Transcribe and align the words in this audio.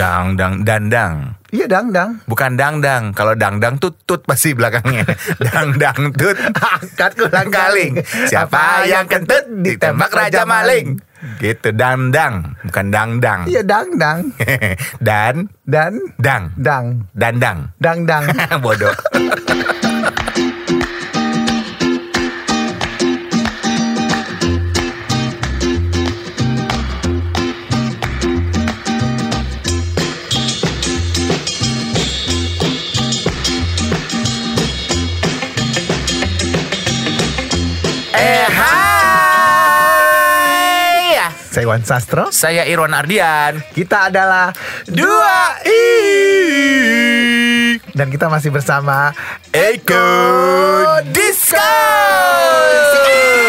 Dang 0.00 0.32
dang 0.32 0.64
dandang. 0.64 1.36
Iya 1.52 1.68
dangdang. 1.68 2.24
Bukan 2.24 2.56
dangdang. 2.56 3.12
Kalau 3.12 3.36
dangdang 3.36 3.76
tut 3.76 3.92
tut 4.08 4.24
pasti 4.24 4.56
belakangnya. 4.56 5.04
dangdang 5.52 6.16
tut. 6.16 6.40
Angkat 6.56 7.20
kulang 7.20 7.52
kaling. 7.52 8.00
Siapa 8.32 8.88
yang 8.88 9.04
kentut 9.04 9.44
ditembak 9.60 10.08
raja 10.08 10.48
maling. 10.48 10.96
Gitu 11.36 11.76
dangdang, 11.76 12.56
bukan 12.64 12.86
dangdang. 12.88 13.44
Iya 13.44 13.60
dangdang. 13.60 14.32
Dan 15.04 15.52
Dan 15.68 16.00
dang. 16.16 16.56
dang. 16.56 17.04
Dandang. 17.12 17.58
Dangdang. 17.76 18.24
Bodoh. 18.64 18.96
Eh 38.20 38.44
hai. 38.52 39.80
Saya 41.48 41.64
Iwan 41.64 41.80
Sastro. 41.88 42.28
Saya 42.28 42.68
Irwan 42.68 42.92
Ardian. 42.92 43.64
Kita 43.72 44.12
adalah 44.12 44.52
Dua 44.84 45.56
i. 45.64 45.80
dan 47.96 48.12
kita 48.12 48.28
masih 48.28 48.52
bersama 48.52 49.16
Eko 49.48 50.04
Disco. 51.08 51.56
One, 51.56 53.39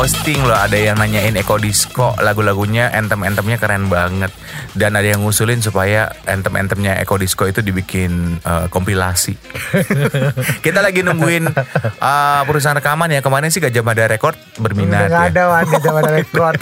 posting 0.00 0.40
loh, 0.48 0.56
ada 0.56 0.80
yang 0.80 0.96
nanyain 0.96 1.36
Eko 1.36 1.60
Disco 1.60 2.16
lagu-lagunya, 2.16 2.88
anthem-anthemnya 2.88 3.60
keren 3.60 3.92
banget. 3.92 4.32
Dan 4.72 4.96
ada 4.96 5.04
yang 5.04 5.20
ngusulin 5.20 5.60
supaya 5.60 6.08
anthem-anthemnya 6.24 6.96
Eko 7.04 7.20
Disco 7.20 7.44
itu 7.44 7.60
dibikin 7.60 8.40
eh, 8.40 8.66
kompilasi. 8.72 9.36
Kita 10.64 10.80
lagi 10.80 11.04
nungguin 11.04 11.52
eh, 12.00 12.42
perusahaan 12.48 12.80
rekaman 12.80 13.12
ya. 13.12 13.20
Kemarin 13.20 13.52
sih 13.52 13.60
Gajah 13.60 13.84
Mada 13.84 14.08
Record 14.08 14.40
berminat 14.56 15.12
nggak 15.12 15.20
ya. 15.20 15.32
ada 15.36 15.42
wan 15.52 15.64
di 15.68 15.78
zaman 15.84 16.04
rekod. 16.08 16.56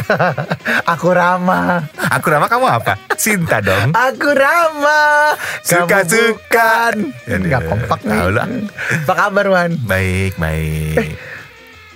Aku 0.99 1.15
Rama. 1.15 1.87
Aku 2.19 2.35
nama 2.35 2.51
kamu 2.51 2.67
apa? 2.67 2.99
Sinta 3.15 3.63
dong. 3.63 3.95
Aku 3.95 4.35
Rama. 4.35 5.39
Suka-suka. 5.63 6.91
Kamu 6.91 7.07
bukan. 7.23 7.47
Nggak 7.47 7.63
kompak 7.71 8.01
nih. 8.03 8.19
Apa 9.07 9.13
kabar 9.15 9.47
Wan? 9.47 9.71
Baik, 9.87 10.35
baik. 10.43 11.28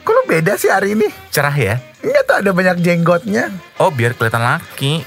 Kok 0.03 0.11
lu 0.11 0.23
beda 0.27 0.59
sih 0.59 0.67
hari 0.67 0.99
ini? 0.99 1.07
Cerah 1.31 1.55
ya? 1.55 1.79
Enggak 2.03 2.23
tuh 2.27 2.37
ada 2.43 2.51
banyak 2.51 2.77
jenggotnya. 2.83 3.55
Oh, 3.79 3.95
biar 3.95 4.19
kelihatan 4.19 4.43
laki. 4.43 5.03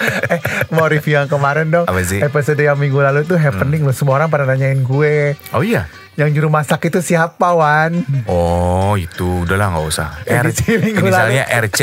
Eh, 0.00 0.40
mau 0.72 0.88
review 0.88 1.20
yang 1.20 1.28
kemarin 1.28 1.68
dong. 1.68 1.84
Apa 1.84 2.00
sih? 2.00 2.24
Episode 2.24 2.64
yang 2.64 2.80
minggu 2.80 2.96
lalu 2.96 3.28
tuh 3.28 3.36
happening 3.36 3.84
loh. 3.84 3.92
Semua 3.92 4.16
orang 4.16 4.32
pada 4.32 4.48
nanyain 4.48 4.80
gue. 4.80 5.36
Oh 5.52 5.60
iya. 5.60 5.92
Yang 6.16 6.40
juru 6.40 6.48
masak 6.48 6.88
itu 6.88 7.04
siapa 7.04 7.52
Wan? 7.52 8.00
Oh 8.24 8.96
itu 8.96 9.44
udahlah 9.44 9.76
nggak 9.76 9.86
usah. 9.86 10.08
Edisi 10.24 10.80
minggu 10.80 11.04
misalnya 11.04 11.44
RC. 11.52 11.80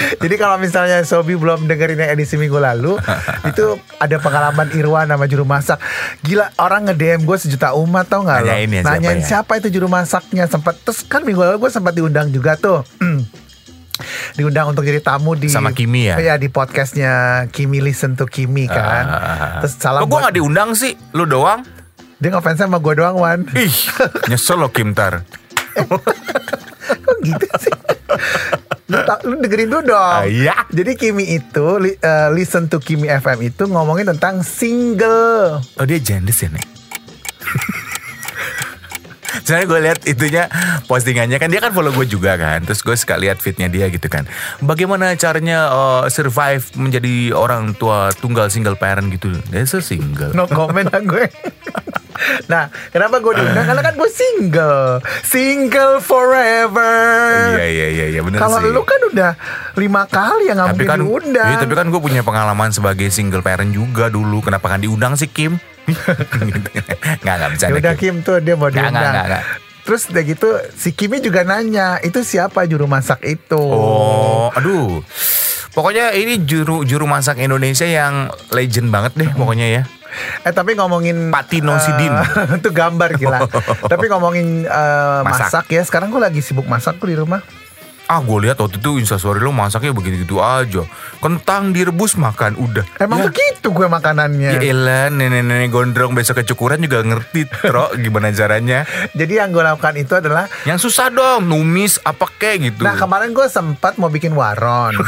Jadi 0.22 0.34
kalau 0.34 0.56
misalnya 0.56 1.02
Sobi 1.02 1.34
belum 1.34 1.64
dengerin 1.64 1.96
yang 1.96 2.10
edisi 2.10 2.34
minggu 2.34 2.56
lalu 2.56 2.96
Itu 3.50 3.76
ada 3.96 4.16
pengalaman 4.16 4.68
Irwan 4.70 5.06
sama 5.06 5.24
juru 5.24 5.42
masak 5.42 5.78
Gila 6.20 6.52
orang 6.56 6.88
nge-DM 6.88 7.22
gue 7.22 7.36
sejuta 7.36 7.72
umat 7.74 8.06
tau 8.06 8.22
gak 8.22 8.40
lo 8.40 8.48
Nanyain 8.48 8.68
ya, 8.68 8.80
siapa 8.80 8.90
Nanyain 8.90 9.18
ya? 9.18 9.26
siapa, 9.26 9.52
itu 9.56 9.68
juru 9.70 9.86
masaknya 9.86 10.44
sempat 10.44 10.74
Terus 10.80 11.02
kan 11.02 11.20
minggu 11.20 11.40
lalu 11.40 11.58
gue 11.58 11.70
sempat 11.70 11.92
diundang 11.92 12.28
juga 12.28 12.54
tuh 12.54 12.82
Diundang 14.34 14.66
untuk 14.68 14.82
jadi 14.82 14.98
tamu 14.98 15.32
di 15.32 15.46
Sama 15.46 15.70
Kimi 15.70 16.10
ya? 16.10 16.18
Iya 16.18 16.34
di 16.34 16.50
podcastnya 16.50 17.46
Kimi 17.48 17.78
Listen 17.78 18.18
to 18.18 18.26
Kimi 18.26 18.66
kan 18.66 19.04
Ah. 19.06 19.62
Terus 19.62 19.78
salam 19.78 20.02
Kok 20.02 20.08
gue 20.08 20.18
nggak 20.18 20.34
diundang 20.34 20.74
sih? 20.74 20.98
Lu 21.12 21.22
doang? 21.24 21.62
Dia 22.18 22.30
ngefans 22.30 22.58
sama 22.58 22.78
gue 22.78 22.94
doang 22.94 23.14
Wan 23.16 23.46
Ih, 23.54 23.70
nyesel 24.26 24.58
lo 24.58 24.70
Kim 24.70 24.90
Tar. 24.92 25.22
Kok 27.04 27.16
gitu 27.22 27.46
sih 27.60 27.74
lu, 28.90 29.34
dengerin 29.40 29.68
dulu 29.68 29.82
dong. 29.92 29.96
Ah, 29.96 30.28
iya. 30.28 30.68
Jadi 30.68 30.92
Kimi 30.94 31.24
itu 31.32 31.66
li- 31.80 31.96
eh, 31.96 32.28
Listen 32.32 32.68
to 32.68 32.76
Kimi 32.78 33.08
FM 33.08 33.40
itu 33.40 33.64
ngomongin 33.64 34.12
tentang 34.12 34.44
single. 34.44 35.60
Oh 35.80 35.84
dia 35.88 35.96
jandis 35.96 36.44
ya 36.44 36.52
nek? 36.52 36.66
Soalnya 39.44 39.66
gue 39.68 39.80
lihat 39.84 40.00
itunya 40.08 40.48
postingannya 40.88 41.36
kan 41.36 41.52
dia 41.52 41.60
kan 41.60 41.76
follow 41.76 41.92
gue 41.92 42.08
juga 42.08 42.40
kan. 42.40 42.64
Terus 42.64 42.80
gue 42.80 42.96
suka 42.96 43.20
lihat 43.20 43.44
fitnya 43.44 43.68
dia 43.68 43.92
gitu 43.92 44.08
kan. 44.08 44.24
Bagaimana 44.64 45.12
caranya 45.20 45.68
uh, 45.68 46.02
survive 46.08 46.64
menjadi 46.80 47.36
orang 47.36 47.76
tua 47.76 48.08
tunggal 48.16 48.48
single 48.48 48.80
parent 48.80 49.12
gitu? 49.12 49.28
Dia 49.52 49.68
single 49.68 50.32
No 50.32 50.48
comment 50.48 50.88
lah 50.88 51.04
gue 51.04 51.28
Nah 52.46 52.70
kenapa 52.90 53.18
gue 53.18 53.32
diundang 53.36 53.66
Karena 53.66 53.82
kan 53.82 53.94
gue 53.98 54.10
single 54.10 55.02
Single 55.26 55.98
forever 55.98 57.58
Iya 57.58 57.66
iya 57.66 57.86
iya 57.90 58.06
iya 58.14 58.20
bener 58.22 58.38
Kalau 58.38 58.58
lu 58.62 58.82
kan 58.86 59.00
udah 59.10 59.30
lima 59.74 60.06
kali 60.06 60.50
yang 60.50 60.58
nggak 60.58 60.68
mungkin 60.74 60.88
kan, 60.88 60.98
diundang 61.02 61.50
iya, 61.50 61.56
tapi 61.58 61.74
kan 61.74 61.86
gue 61.90 62.00
punya 62.00 62.22
pengalaman 62.22 62.70
sebagai 62.70 63.10
single 63.10 63.42
parent 63.42 63.74
juga 63.74 64.06
dulu. 64.06 64.38
Kenapa 64.42 64.70
kan 64.70 64.78
diundang 64.78 65.18
sih 65.18 65.26
Kim? 65.30 65.58
nggak 67.22 67.34
nggak 67.34 67.50
bisa. 67.54 67.64
Udah 67.74 67.94
Kim 67.98 68.22
tuh 68.22 68.38
dia 68.38 68.54
mau 68.54 68.70
diundang 68.70 68.94
nggak, 68.94 69.10
nggak, 69.10 69.26
nggak. 69.26 69.42
Terus 69.84 70.02
udah 70.08 70.22
gitu 70.24 70.48
si 70.72 70.96
Kimi 70.96 71.20
juga 71.20 71.44
nanya 71.44 72.00
Itu 72.00 72.24
siapa 72.24 72.64
juru 72.64 72.88
masak 72.88 73.20
itu 73.20 73.60
Oh, 73.60 74.48
aduh. 74.56 75.04
Pokoknya 75.74 76.14
ini 76.14 76.40
juru 76.46 76.86
juru 76.86 77.04
masak 77.04 77.42
Indonesia 77.42 77.84
yang 77.84 78.30
legend 78.54 78.94
banget 78.94 79.12
deh 79.18 79.30
pokoknya 79.34 79.66
ya. 79.68 79.82
Eh 80.44 80.52
tapi 80.52 80.76
ngomongin 80.78 81.30
Pak 81.34 81.44
Tino 81.50 81.74
eh, 81.74 81.82
Sidin. 81.82 82.14
Itu 82.60 82.70
gambar 82.70 83.16
gila 83.18 83.38
Tapi 83.92 84.04
ngomongin 84.10 84.66
eh, 84.66 85.20
Masak. 85.24 85.64
masak. 85.64 85.66
ya 85.72 85.82
Sekarang 85.82 86.12
gue 86.12 86.22
lagi 86.22 86.40
sibuk 86.40 86.66
masak 86.66 86.98
tuh 86.98 87.08
di 87.10 87.16
rumah 87.16 87.42
Ah, 88.04 88.20
gue 88.20 88.36
lihat 88.44 88.60
waktu 88.60 88.76
itu 88.76 89.00
instastory 89.00 89.40
lo 89.40 89.48
masaknya 89.48 89.96
begitu-gitu 89.96 90.36
aja. 90.36 90.84
Kentang 91.24 91.72
direbus 91.72 92.20
makan 92.20 92.52
udah. 92.60 92.84
Emang 93.00 93.24
ya. 93.24 93.32
begitu 93.32 93.72
gue 93.72 93.88
makanannya 93.88 94.60
Ya 94.60 94.60
elah, 94.60 95.08
nenek-nenek 95.08 95.72
gondrong 95.72 96.12
besok 96.12 96.44
kecukuran 96.44 96.84
juga 96.84 97.00
ngerti, 97.00 97.48
Tro, 97.48 97.96
gimana 98.04 98.28
caranya. 98.28 98.84
Jadi 99.16 99.40
yang 99.40 99.56
gue 99.56 99.64
lakukan 99.64 99.96
itu 99.96 100.20
adalah 100.20 100.52
Yang 100.68 100.84
susah 100.84 101.08
dong, 101.08 101.48
numis 101.48 101.96
apa 102.04 102.28
kek 102.28 102.60
gitu. 102.60 102.84
Nah 102.84 102.92
kemarin 102.92 103.32
gue 103.32 103.48
sempat 103.48 103.96
mau 103.96 104.12
bikin 104.12 104.36
waron 104.36 105.00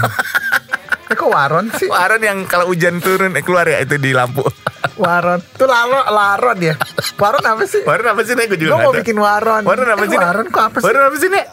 Eh 1.07 1.15
kok 1.15 1.31
waron 1.31 1.71
sih? 1.79 1.87
Waron 1.87 2.19
yang 2.19 2.51
kalau 2.51 2.67
hujan 2.67 2.99
turun 2.99 3.39
eh, 3.39 3.45
keluar 3.45 3.69
ya 3.69 3.79
itu 3.79 3.95
di 3.95 4.11
lampu. 4.11 4.43
Waron 4.97 5.41
Tuh 5.53 5.65
laro, 5.65 6.01
laron 6.07 6.59
ya 6.59 6.75
Waron 7.15 7.45
apa 7.45 7.65
sih? 7.65 7.83
Waron 7.83 8.09
apa 8.09 8.21
sih 8.23 8.33
nek? 8.33 8.47
Gue 8.47 8.57
Gue 8.57 8.65
juga 8.65 8.75
mau 8.79 8.89
tahu. 8.89 8.99
bikin 8.99 9.17
waron 9.17 9.63
Waron 9.63 9.89
apa 9.89 10.03
Eh, 10.03 10.09
sih? 10.09 10.19
Waron 10.19 10.47
kok 10.47 10.63
apa 10.65 10.77
sih? 10.79 10.87
Waron 10.87 11.03
apa 11.05 11.17
sih 11.17 11.29
nek? 11.29 11.47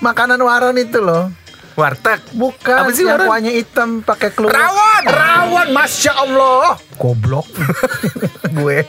Makanan 0.00 0.40
waron 0.40 0.76
itu 0.76 0.98
loh 0.98 1.28
Warteg. 1.76 2.24
Bukan 2.32 2.72
Apa 2.74 2.88
sih 2.90 3.04
yang 3.04 3.20
waron? 3.20 3.28
kuahnya 3.28 3.52
hitam 3.52 3.88
pakai 4.00 4.32
keluar 4.32 4.48
Rawon! 4.50 5.02
Rawon 5.04 5.68
Masya 5.70 6.12
Allah 6.16 6.80
Goblok 6.96 7.44
Gue 8.56 8.80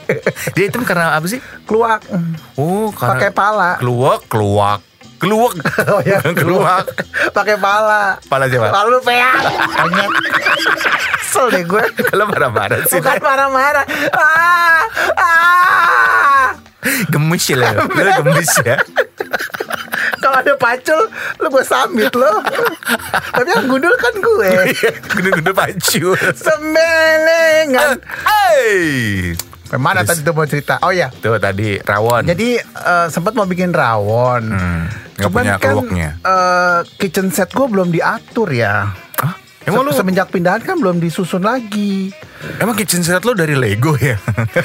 Dia 0.56 0.64
itu 0.64 0.80
karena 0.80 1.12
apa 1.12 1.28
sih? 1.28 1.36
Keluak 1.62 2.00
Oh, 2.56 2.88
karena 2.90 3.12
Pakai 3.12 3.30
pala 3.30 3.76
Keluak, 3.76 4.24
keluak, 4.24 4.80
keluak. 5.18 5.54
Oh 5.92 6.00
ya 6.02 6.18
keluak. 6.22 6.86
Pakai 7.36 7.56
pala 7.58 8.18
Pala 8.26 8.46
siapa? 8.46 8.70
Lalu 8.70 8.98
peak 9.02 9.34
Banyak 9.74 10.10
Kesel 11.28 11.46
deh 11.52 11.62
gue 11.66 11.84
Kalau 12.08 12.24
marah-marah 12.26 12.80
sih. 12.88 12.98
Bukan 12.98 13.18
marah-marah 13.20 13.84
ah, 14.16 14.82
ah. 15.18 16.46
Gemes 17.12 17.44
ya. 17.46 17.74
Lo 17.76 18.10
gemes 18.22 18.52
ya. 18.64 18.76
Kalau 20.18 20.36
ada 20.40 20.54
pacul 20.56 21.10
Lu 21.42 21.46
gue 21.52 21.64
sambit 21.66 22.12
lo 22.16 22.42
Tapi 23.34 23.48
yang 23.48 23.66
gundul 23.68 23.94
kan 24.00 24.14
gue 24.16 24.52
Gede-gede 25.14 25.52
pacu. 25.52 26.16
Semelengan 26.34 28.00
Hey. 28.24 29.36
Mana 29.70 30.00
Terus- 30.00 30.08
tadi 30.14 30.20
tuh 30.22 30.32
mau 30.32 30.44
cerita 30.44 30.74
Oh 30.80 30.88
ya 30.88 31.12
Tuh 31.12 31.36
tadi 31.36 31.76
rawon. 31.78 32.24
Jadi 32.24 32.56
eh, 32.56 33.06
sempat 33.08 33.32
mau 33.32 33.44
bikin 33.44 33.68
rawon 33.68 34.48
Hmm, 34.48 34.84
nggak 35.14 35.28
punya 35.28 35.54
kan 35.58 35.76
eh, 35.84 36.78
Kitchen 36.96 37.28
set 37.28 37.50
gue 37.50 37.66
belum 37.66 37.88
diatur 37.88 38.48
ya 38.48 38.88
Hah? 39.18 39.34
Emang 39.64 39.82
lu 39.82 39.92
Se- 39.92 40.00
Semenjak 40.00 40.28
pindahan 40.28 40.62
kan 40.62 40.76
belum 40.76 40.96
disusun 40.96 41.42
lagi 41.42 42.08
Emang 42.56 42.72
kitchen 42.72 43.02
set 43.02 43.20
lo 43.20 43.34
dari 43.34 43.52
Lego 43.52 43.92
ya? 43.94 44.14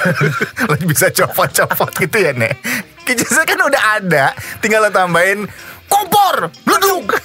lo 0.70 0.76
bisa 0.80 1.10
copot-copot 1.10 1.90
gitu 1.98 2.22
ya, 2.22 2.30
Nek? 2.32 2.62
Kitchen 3.02 3.26
set 3.28 3.44
kan 3.44 3.58
udah 3.58 3.98
ada, 3.98 4.30
tinggal 4.62 4.78
lo 4.80 4.90
tambahin 4.90 5.50
kompor, 5.90 6.54
leduk. 6.64 7.18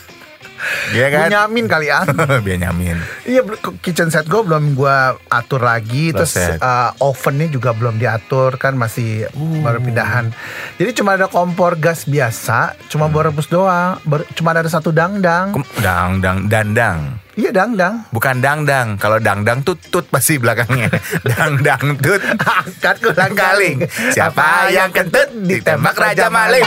Iya 0.91 1.07
kan? 1.09 1.27
Bunyamin 1.27 1.67
kali 1.67 1.87
ya. 1.87 2.01
Biar 2.45 2.59
nyamin. 2.59 2.97
Iya, 3.23 3.43
kitchen 3.79 4.09
set 4.09 4.25
gue 4.25 4.41
belum 4.41 4.73
gue 4.73 4.97
atur 5.27 5.61
lagi, 5.61 6.11
terus 6.11 6.33
uh, 6.37 6.91
ovennya 6.99 7.49
juga 7.49 7.71
belum 7.71 7.97
diatur 7.97 8.55
kan 8.55 8.73
masih 8.73 9.29
Uh. 9.31 9.61
baru 9.61 9.79
pindahan. 9.79 10.31
Jadi 10.77 10.91
cuma 10.95 11.13
ada 11.13 11.27
kompor 11.27 11.77
gas 11.77 12.05
biasa, 12.05 12.59
cuma 12.87 13.05
Hmm. 13.05 13.13
buat 13.13 13.25
rebus 13.27 13.47
doang. 13.47 14.01
Ber- 14.03 14.29
cuma 14.33 14.53
ada 14.53 14.65
satu 14.65 14.89
dangdang. 14.89 15.53
Kem- 15.53 15.69
Dang 15.79 16.11
dang 16.19 16.39
dandang. 16.47 16.99
Iya 17.39 17.55
dangdang. 17.55 18.03
Bukan 18.11 18.43
dangdang. 18.43 18.99
Kalau 18.99 19.23
dangdang 19.23 19.63
tut 19.63 19.79
tut 19.95 20.03
pasti 20.11 20.43
belakangnya. 20.43 20.91
dangdang 21.31 21.95
tut. 22.03 22.19
Angkat 22.35 22.99
kulang 22.99 23.35
kaling. 23.39 23.79
Siapa 24.11 24.75
yang 24.75 24.91
kentut 24.91 25.31
ditembak 25.47 25.95
Raja 25.95 26.27
Maling. 26.27 26.67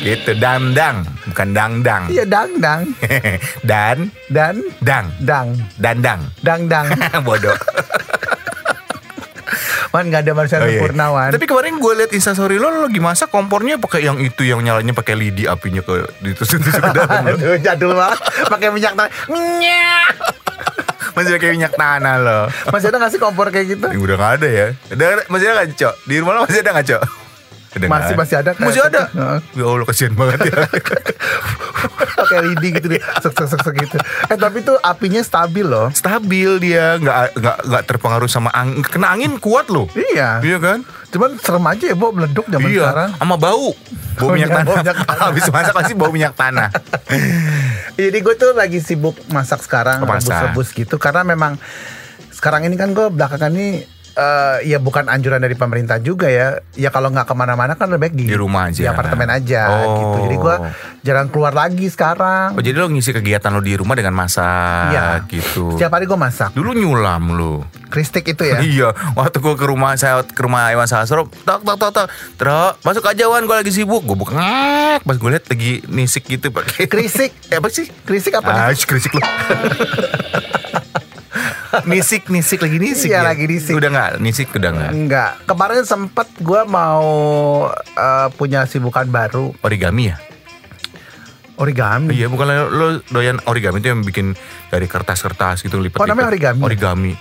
Gitu 0.00 0.32
dandang, 0.40 1.04
bukan 1.28 1.48
dangdang. 1.52 2.02
Iya 2.08 2.24
dangdang 2.24 2.96
Dan 3.68 4.08
dan 4.32 4.64
dang, 4.80 5.06
dang 5.20 5.48
dandang. 5.76 6.20
dangdang. 6.40 6.86
Bodoh. 7.26 7.58
Man 9.96 10.12
nggak 10.12 10.28
ada 10.28 10.32
Marcel 10.36 10.60
Oh, 10.60 10.68
iya. 10.68 10.80
Purnawan. 10.84 11.32
Tapi 11.32 11.48
kemarin 11.48 11.80
gue 11.80 11.92
liat 11.96 12.12
instastory 12.12 12.60
lo, 12.60 12.68
lo 12.68 12.84
lagi 12.84 13.00
masak 13.00 13.32
kompornya 13.32 13.80
pakai 13.80 14.04
yang 14.04 14.20
itu 14.20 14.44
yang 14.44 14.60
nyalanya 14.60 14.92
pakai 14.92 15.16
lidi 15.16 15.48
apinya 15.48 15.80
ke 15.80 16.04
ditusuk-tusuk 16.20 16.84
ke 16.84 16.92
dalam. 16.92 17.24
lo. 17.24 17.32
Aduh 17.40 17.56
jadul 17.56 17.96
banget 17.96 18.20
pakai 18.46 18.68
minyak 18.68 18.92
tanah. 18.92 19.12
Minyak. 19.26 20.12
Masih 21.16 21.30
pakai 21.32 21.48
minyak 21.50 21.72
tanah 21.72 22.14
lo. 22.20 22.40
Masih 22.68 22.92
ada 22.92 23.00
nggak 23.00 23.10
sih 23.10 23.20
kompor 23.20 23.48
kayak 23.48 23.66
gitu? 23.72 23.88
Yang 23.88 24.02
udah 24.04 24.16
gak 24.16 24.32
ada 24.36 24.48
ya. 24.48 24.66
Masih 25.32 25.44
ada 25.48 25.64
gak 25.64 25.68
Cok? 25.72 25.94
Di 26.04 26.14
rumah 26.20 26.32
lo 26.36 26.40
masih 26.44 26.60
ada 26.60 26.70
gak 26.76 26.86
Cok? 26.92 27.02
Ada 27.74 27.86
Masih- 27.90 28.16
masih 28.16 28.36
ada 28.40 28.50
kayak 28.54 28.68
Masih 28.70 28.82
ada. 28.86 29.02
Ya 29.52 29.64
Allah 29.66 29.86
kasihan 29.88 30.14
banget 30.16 30.38
ya. 30.48 30.64
pakai 32.16 32.38
lidi 32.42 32.68
gitu 32.74 32.86
deh. 32.90 33.00
Sek 33.22 33.32
sek 33.36 33.60
sek 33.62 33.74
gitu. 33.76 33.96
Eh 34.32 34.36
tapi 34.36 34.64
tuh 34.64 34.76
apinya 34.80 35.20
stabil 35.22 35.62
loh. 35.62 35.88
Stabil 35.92 36.50
dia, 36.58 36.96
nggak 36.98 37.38
nggak 37.38 37.56
nggak 37.68 37.82
terpengaruh 37.86 38.30
sama 38.30 38.50
angin. 38.52 38.82
Kena 38.82 39.12
angin 39.14 39.38
kuat 39.38 39.68
loh. 39.70 39.86
Iya. 39.94 40.40
Iya 40.42 40.58
kan? 40.58 40.78
Cuman 41.12 41.38
serem 41.38 41.64
aja 41.64 41.84
ya, 41.86 41.96
Bo, 41.96 42.10
meleduk 42.10 42.46
zaman 42.48 42.68
iya. 42.68 42.90
sekarang. 42.90 43.10
Sama 43.16 43.36
bau. 43.38 43.70
Bau 44.16 44.28
minyak 44.32 44.48
iya, 44.48 44.56
tanah. 44.58 44.66
bau 44.66 44.76
minyak 44.80 44.96
tanah. 45.04 45.24
Habis 45.30 45.44
masak 45.52 45.74
pasti 45.76 45.92
bau 45.94 46.10
minyak 46.10 46.34
tanah. 46.34 46.68
Jadi 48.00 48.18
gue 48.20 48.34
tuh 48.36 48.50
lagi 48.52 48.78
sibuk 48.80 49.16
masak 49.32 49.64
sekarang, 49.64 50.04
rebus-rebus 50.04 50.72
gitu 50.76 51.00
karena 51.00 51.24
memang 51.24 51.56
sekarang 52.28 52.68
ini 52.68 52.76
kan 52.76 52.92
gue 52.92 53.08
belakangan 53.08 53.48
ini 53.48 53.80
eh, 54.16 54.56
ya 54.66 54.78
bukan 54.78 55.06
anjuran 55.06 55.38
dari 55.38 55.52
pemerintah 55.52 55.96
juga 55.98 56.26
ya. 56.26 56.56
Ya 56.72 56.88
kalau 56.88 57.08
nggak 57.08 57.24
ke 57.24 57.34
mana-mana 57.34 57.72
kan 57.72 57.86
lebih 57.86 58.00
baik 58.02 58.14
di, 58.14 58.24
Di 58.26 58.34
rumah 58.34 58.66
aja. 58.66 58.76
di 58.76 58.86
apartemen 58.86 59.28
aja 59.28 59.62
Oh. 59.68 59.94
gitu. 59.94 60.18
Jadi 60.24 60.36
gue 60.36 60.54
jarang 61.02 61.28
keluar 61.28 61.52
lagi 61.52 61.86
sekarang. 61.86 62.52
Oh 62.52 62.60
jadi 62.60 62.74
lo 62.74 62.88
ngisi 62.88 63.12
kegiatan 63.12 63.48
lo 63.48 63.60
di 63.60 63.72
rumah 63.72 63.92
dengan 63.92 64.12
masak 64.12 64.90
Iya. 64.90 65.04
gitu. 65.26 65.72
Setiap 65.72 65.92
hari 65.92 66.04
gue 66.04 66.16
masak. 66.16 66.50
Dulu 66.50 66.72
nyulam 66.72 67.22
lo. 67.30 67.54
Kristik 67.86 68.26
itu 68.26 68.42
ya. 68.42 68.58
Iya, 68.66 68.88
waktu 69.12 69.36
gue 69.36 69.54
ke 69.54 69.64
rumah 69.64 69.94
saya 69.94 70.20
ke 70.20 70.36
rumah 70.38 70.68
Iwan 70.68 70.84
Sastro, 70.84 71.28
tak 71.40 71.62
tak 71.62 71.76
tak 71.76 71.90
tak, 71.92 72.06
Tro, 72.34 72.74
masuk 72.80 73.04
aja 73.04 73.24
Wan, 73.26 73.42
gue 73.42 73.56
lagi 73.56 73.70
sibuk, 73.70 74.02
gue 74.02 74.12
buka 74.12 74.34
ngek, 74.34 75.00
pas 75.02 75.14
gue 75.14 75.30
lihat 75.30 75.44
lagi 75.46 75.72
nisik 75.86 76.26
gitu 76.26 76.50
pakai 76.50 76.84
Krisik. 76.84 77.30
Eh, 77.46 77.56
apa 77.60 77.68
sih? 77.68 77.86
Krisik 78.02 78.34
apa 78.34 78.48
Ah, 78.48 78.56
nih? 78.66 78.74
shh, 78.74 78.84
krisik 78.84 79.12
lo. 79.12 79.22
nisik, 81.90 82.28
nisik 82.30 82.62
lagi 82.62 82.78
nisik. 82.78 83.10
Iya, 83.10 83.22
ya? 83.22 83.28
lagi 83.30 83.44
nisik. 83.46 83.74
Udah 83.74 83.88
nggak, 83.90 84.10
nisik 84.22 84.48
udah 84.54 84.70
nggak. 84.72 84.92
Enggak. 84.92 85.30
Kemarin 85.46 85.82
sempet 85.84 86.28
gue 86.40 86.60
mau 86.68 87.06
eh, 87.76 88.28
punya 88.34 88.64
sibukan 88.68 89.06
baru 89.08 89.54
Origami 89.62 90.12
ya? 90.12 90.18
origami. 91.56 92.12
Iya, 92.12 92.28
bukan 92.28 92.46
lo, 92.52 93.00
doyan 93.08 93.40
origami 93.48 93.80
itu 93.80 93.88
yang 93.88 94.04
bikin 94.04 94.36
dari 94.68 94.84
kertas-kertas 94.84 95.64
gitu 95.64 95.80
lipat. 95.80 96.04
Oh, 96.04 96.04
namanya 96.04 96.28
origami? 96.28 96.60
Origami. 96.60 97.12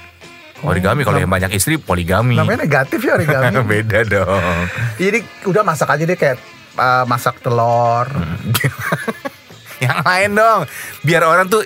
Origami 0.66 1.08
kalau 1.08 1.20
yang 1.20 1.32
banyak 1.32 1.56
istri 1.56 1.80
poligami. 1.80 2.36
Namanya 2.36 2.68
negatif 2.68 3.00
ya 3.00 3.16
origami. 3.16 3.64
Beda 3.72 4.04
dong. 4.04 4.68
Jadi 5.00 5.20
udah 5.48 5.64
masak 5.64 5.88
aja 5.88 6.04
deh 6.04 6.18
kayak 6.20 6.36
eh, 6.76 7.04
masak 7.08 7.40
telur. 7.40 8.08
yang 9.84 10.00
lain 10.08 10.40
dong 10.40 10.62
biar 11.04 11.28
orang 11.28 11.52
tuh 11.52 11.60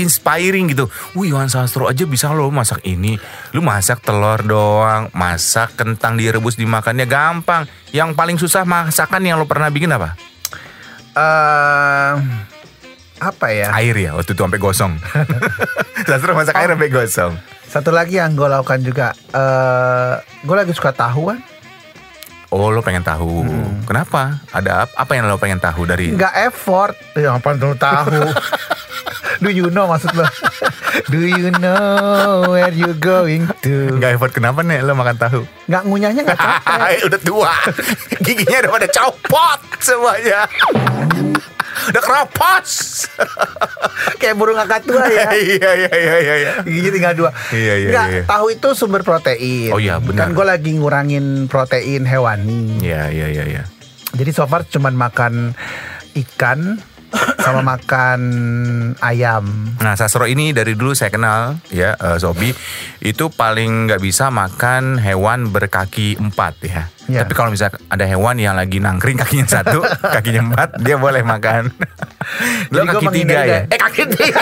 inspiring 0.00 0.68
gitu 0.68 0.88
Wih 1.12 1.30
Iwan 1.30 1.46
Sastro 1.46 1.86
aja 1.86 2.04
bisa 2.04 2.28
lo 2.30 2.48
masak 2.48 2.80
ini 2.82 3.20
Lu 3.50 3.60
masak 3.60 4.00
telur 4.00 4.40
doang 4.40 5.08
Masak 5.10 5.76
kentang 5.76 6.16
direbus 6.16 6.54
dimakannya 6.54 7.04
gampang 7.04 7.64
Yang 7.90 8.10
paling 8.12 8.36
susah 8.36 8.64
masakan 8.64 9.22
yang 9.22 9.36
lo 9.36 9.44
pernah 9.44 9.68
bikin 9.68 9.90
apa? 9.90 10.16
eh 11.10 12.14
apa 13.20 13.46
ya? 13.52 13.68
Air 13.76 13.92
ya 13.94 14.10
waktu 14.14 14.32
itu 14.32 14.40
sampai 14.40 14.56
gosong 14.56 14.92
Sastro 16.08 16.32
masak 16.32 16.56
air 16.56 16.72
sampai 16.72 16.88
gosong 16.88 17.32
Satu 17.66 17.90
lagi 17.90 18.16
yang 18.16 18.32
gue 18.32 18.46
lakukan 18.46 18.80
juga. 18.80 19.12
eh 19.30 20.14
gue 20.40 20.56
lagi 20.56 20.72
suka 20.72 20.90
tahu 20.90 21.28
kan? 21.28 21.38
Oh 22.50 22.66
lo 22.66 22.80
pengen 22.80 23.04
tahu 23.04 23.46
Kenapa? 23.84 24.42
Ada 24.50 24.82
ap- 24.82 24.96
apa 24.96 25.12
yang 25.14 25.26
lo 25.26 25.36
pengen 25.36 25.58
tahu 25.58 25.84
dari 25.84 26.10
Nggak 26.10 26.34
effort. 26.46 26.94
Ya 27.20 27.34
apa 27.34 27.54
tahu? 27.54 28.22
Do 29.40 29.48
you 29.48 29.72
know 29.72 29.88
maksud 29.88 30.12
lo? 30.12 30.28
Do 31.12 31.16
you 31.24 31.48
know 31.64 32.44
where 32.52 32.68
you 32.76 32.92
going 32.92 33.48
to? 33.64 33.96
Nggak 33.96 34.20
effort 34.20 34.32
kenapa 34.36 34.60
nih 34.60 34.84
lo 34.84 34.92
makan 34.92 35.16
tahu? 35.16 35.40
Nggak 35.64 35.82
ngunyahnya 35.88 36.22
nggak 36.28 36.38
capek. 36.38 36.78
udah 37.08 37.20
tua 37.24 37.54
Giginya 38.20 38.68
udah 38.68 38.72
pada 38.76 38.88
copot 38.92 39.60
semuanya 39.80 40.44
Udah 41.88 42.02
keropos 42.04 42.68
Kayak 44.20 44.36
burung 44.36 44.60
kakak 44.60 44.84
tua 44.84 45.08
ya. 45.08 45.32
Iya 45.32 45.70
iya 45.72 45.92
iya 45.96 46.14
iya 46.20 46.34
iya. 46.36 46.52
Giginya 46.60 46.92
tinggal 46.92 47.14
dua. 47.16 47.30
Iya, 47.52 47.74
iya, 47.80 47.88
Nggak, 47.88 48.06
iya. 48.12 48.22
tahu 48.28 48.46
itu 48.52 48.68
sumber 48.76 49.00
protein. 49.00 49.72
Oh, 49.72 49.80
iya, 49.80 49.96
benar. 49.96 50.28
Kan 50.28 50.36
gue 50.36 50.44
lagi 50.44 50.70
ngurangin 50.76 51.48
protein 51.48 52.04
hewani. 52.04 52.80
Iya 52.84 53.08
iya 53.08 53.26
iya 53.32 53.44
iya. 53.48 53.62
Jadi 54.12 54.30
so 54.36 54.44
far 54.44 54.68
cuman 54.68 54.92
makan 54.92 55.56
ikan 56.16 56.76
sama 57.40 57.60
makan 57.64 58.20
ayam. 59.02 59.44
Nah 59.82 59.94
Sastro 59.98 60.28
ini 60.30 60.54
dari 60.54 60.78
dulu 60.78 60.94
saya 60.94 61.10
kenal 61.10 61.58
ya 61.72 61.98
eh, 61.98 62.18
Sobi 62.22 62.54
itu 63.02 63.24
paling 63.32 63.90
nggak 63.90 64.00
bisa 64.02 64.30
makan 64.30 65.00
hewan 65.02 65.50
berkaki 65.50 66.14
empat 66.20 66.54
ya. 66.62 66.82
Iya. 67.10 67.26
Tapi 67.26 67.32
kalau 67.34 67.50
misalnya 67.50 67.74
ada 67.90 68.04
hewan 68.06 68.38
yang 68.38 68.54
lagi 68.54 68.78
nangkring 68.78 69.18
kakinya 69.18 69.46
satu, 69.50 69.82
kakinya 70.14 70.54
empat, 70.54 70.68
dia 70.78 70.94
boleh 70.94 71.26
makan. 71.26 71.74
Lo 72.70 72.86
gua 72.86 73.02
kaki 73.02 73.26
tiga 73.26 73.40
ya? 73.42 73.60
Eh 73.66 73.78
kaki 73.78 74.02
tiga. 74.14 74.40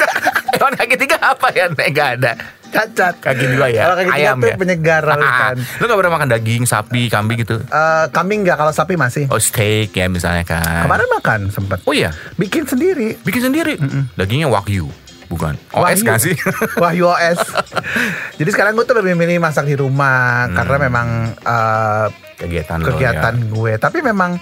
hewan 0.54 0.74
kaki 0.78 0.94
tiga 0.94 1.16
apa 1.18 1.50
ya? 1.50 1.66
Nggak 1.74 2.08
ada. 2.22 2.32
Cacat. 2.74 3.14
Kaki 3.16 3.44
dua 3.48 3.66
ya. 3.68 3.86
Kalau 3.86 3.96
kaki 3.96 4.10
Ayam 4.12 4.36
ya. 4.40 4.54
penyegar 4.54 5.02
kan. 5.14 5.54
Lo 5.78 5.84
nggak 5.84 5.98
pernah 5.98 6.12
makan 6.12 6.28
daging, 6.28 6.62
sapi, 6.64 7.06
kambing 7.06 7.38
gitu? 7.38 7.62
Eh, 7.62 8.04
kambing 8.10 8.42
nggak 8.42 8.56
kalau 8.56 8.70
sapi 8.70 8.94
masih. 8.94 9.30
Oh 9.30 9.38
steak 9.38 9.92
ya 9.92 10.06
misalnya 10.06 10.42
kan. 10.42 10.84
Kemarin 10.84 11.06
makan 11.08 11.40
sempet. 11.48 11.78
Oh 11.82 11.92
iya, 11.92 12.10
Bikin 12.34 12.66
sendiri. 12.66 13.14
bikin 13.20 13.42
sendiri. 13.44 13.78
Dagingnya 14.12 14.46
wagyu, 14.46 14.90
bukan? 15.26 15.54
OS 15.70 15.80
Wahyu. 15.94 16.02
nggak 16.02 16.18
sih? 16.20 16.34
Wahyu 16.82 17.06
OS. 17.06 17.38
Jadi 18.34 18.50
sekarang 18.50 18.74
gue 18.74 18.82
tuh 18.82 18.96
lebih 18.96 19.14
milih 19.14 19.38
masak 19.38 19.64
di 19.64 19.74
rumah 19.74 20.50
karena 20.50 20.76
memang 20.80 21.08
eh, 21.36 22.06
Kegiatan 22.34 22.76
lo, 22.76 22.86
kegiatan 22.90 23.34
ya. 23.36 23.46
gue. 23.48 23.72
Tapi 23.78 23.98
memang 24.02 24.36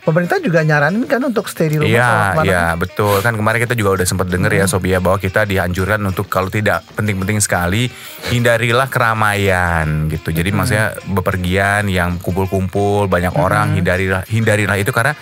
pemerintah 0.00 0.36
juga 0.36 0.60
nyaranin 0.60 1.04
kan 1.04 1.20
untuk 1.20 1.44
stay 1.44 1.68
di 1.68 1.76
rumah. 1.76 1.90
Iya, 1.90 2.12
iya 2.42 2.64
betul. 2.74 3.20
Kan 3.20 3.34
kemarin 3.34 3.60
kita 3.60 3.72
juga 3.72 3.94
udah 3.94 4.04
sempat 4.04 4.26
dengar 4.26 4.48
Hmm. 4.48 4.60
ya 4.60 4.66
Sobia 4.66 4.98
bahwa 4.98 5.16
kita 5.16 5.44
dianjurkan 5.44 6.00
untuk 6.02 6.26
kalau 6.26 6.48
tidak 6.48 6.82
penting-penting 6.92 7.38
sekali 7.38 7.88
hindarilah 8.26 8.86
keramaian 8.86 10.08
gitu. 10.08 10.28
Hmm. 10.28 10.36
Jadi 10.36 10.50
maksudnya 10.50 10.86
bepergian 11.06 11.86
yang 11.86 12.16
kumpul-kumpul 12.16 13.06
banyak 13.06 13.32
orang 13.32 13.74
hindarilah 13.74 14.24
hindarilah 14.24 14.76
itu 14.76 14.90
karena 14.90 15.12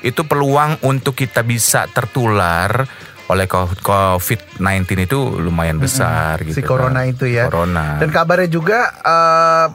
itu 0.00 0.20
peluang 0.20 0.76
untuk 0.82 1.14
kita 1.14 1.40
bisa 1.40 1.88
tertular 1.88 2.84
oleh 3.24 3.48
co- 3.48 3.72
COVID-19 3.80 4.60
itu 5.00 5.16
lumayan 5.34 5.80
besar 5.80 6.44
gitu. 6.44 6.52
si 6.52 6.62
corona 6.62 7.02
kan. 7.02 7.08
itu 7.08 7.24
ya. 7.26 7.48
Corona. 7.48 7.96
Dan 7.96 8.08
kabarnya 8.08 8.48
juga 8.48 8.78
eh, 9.00 9.66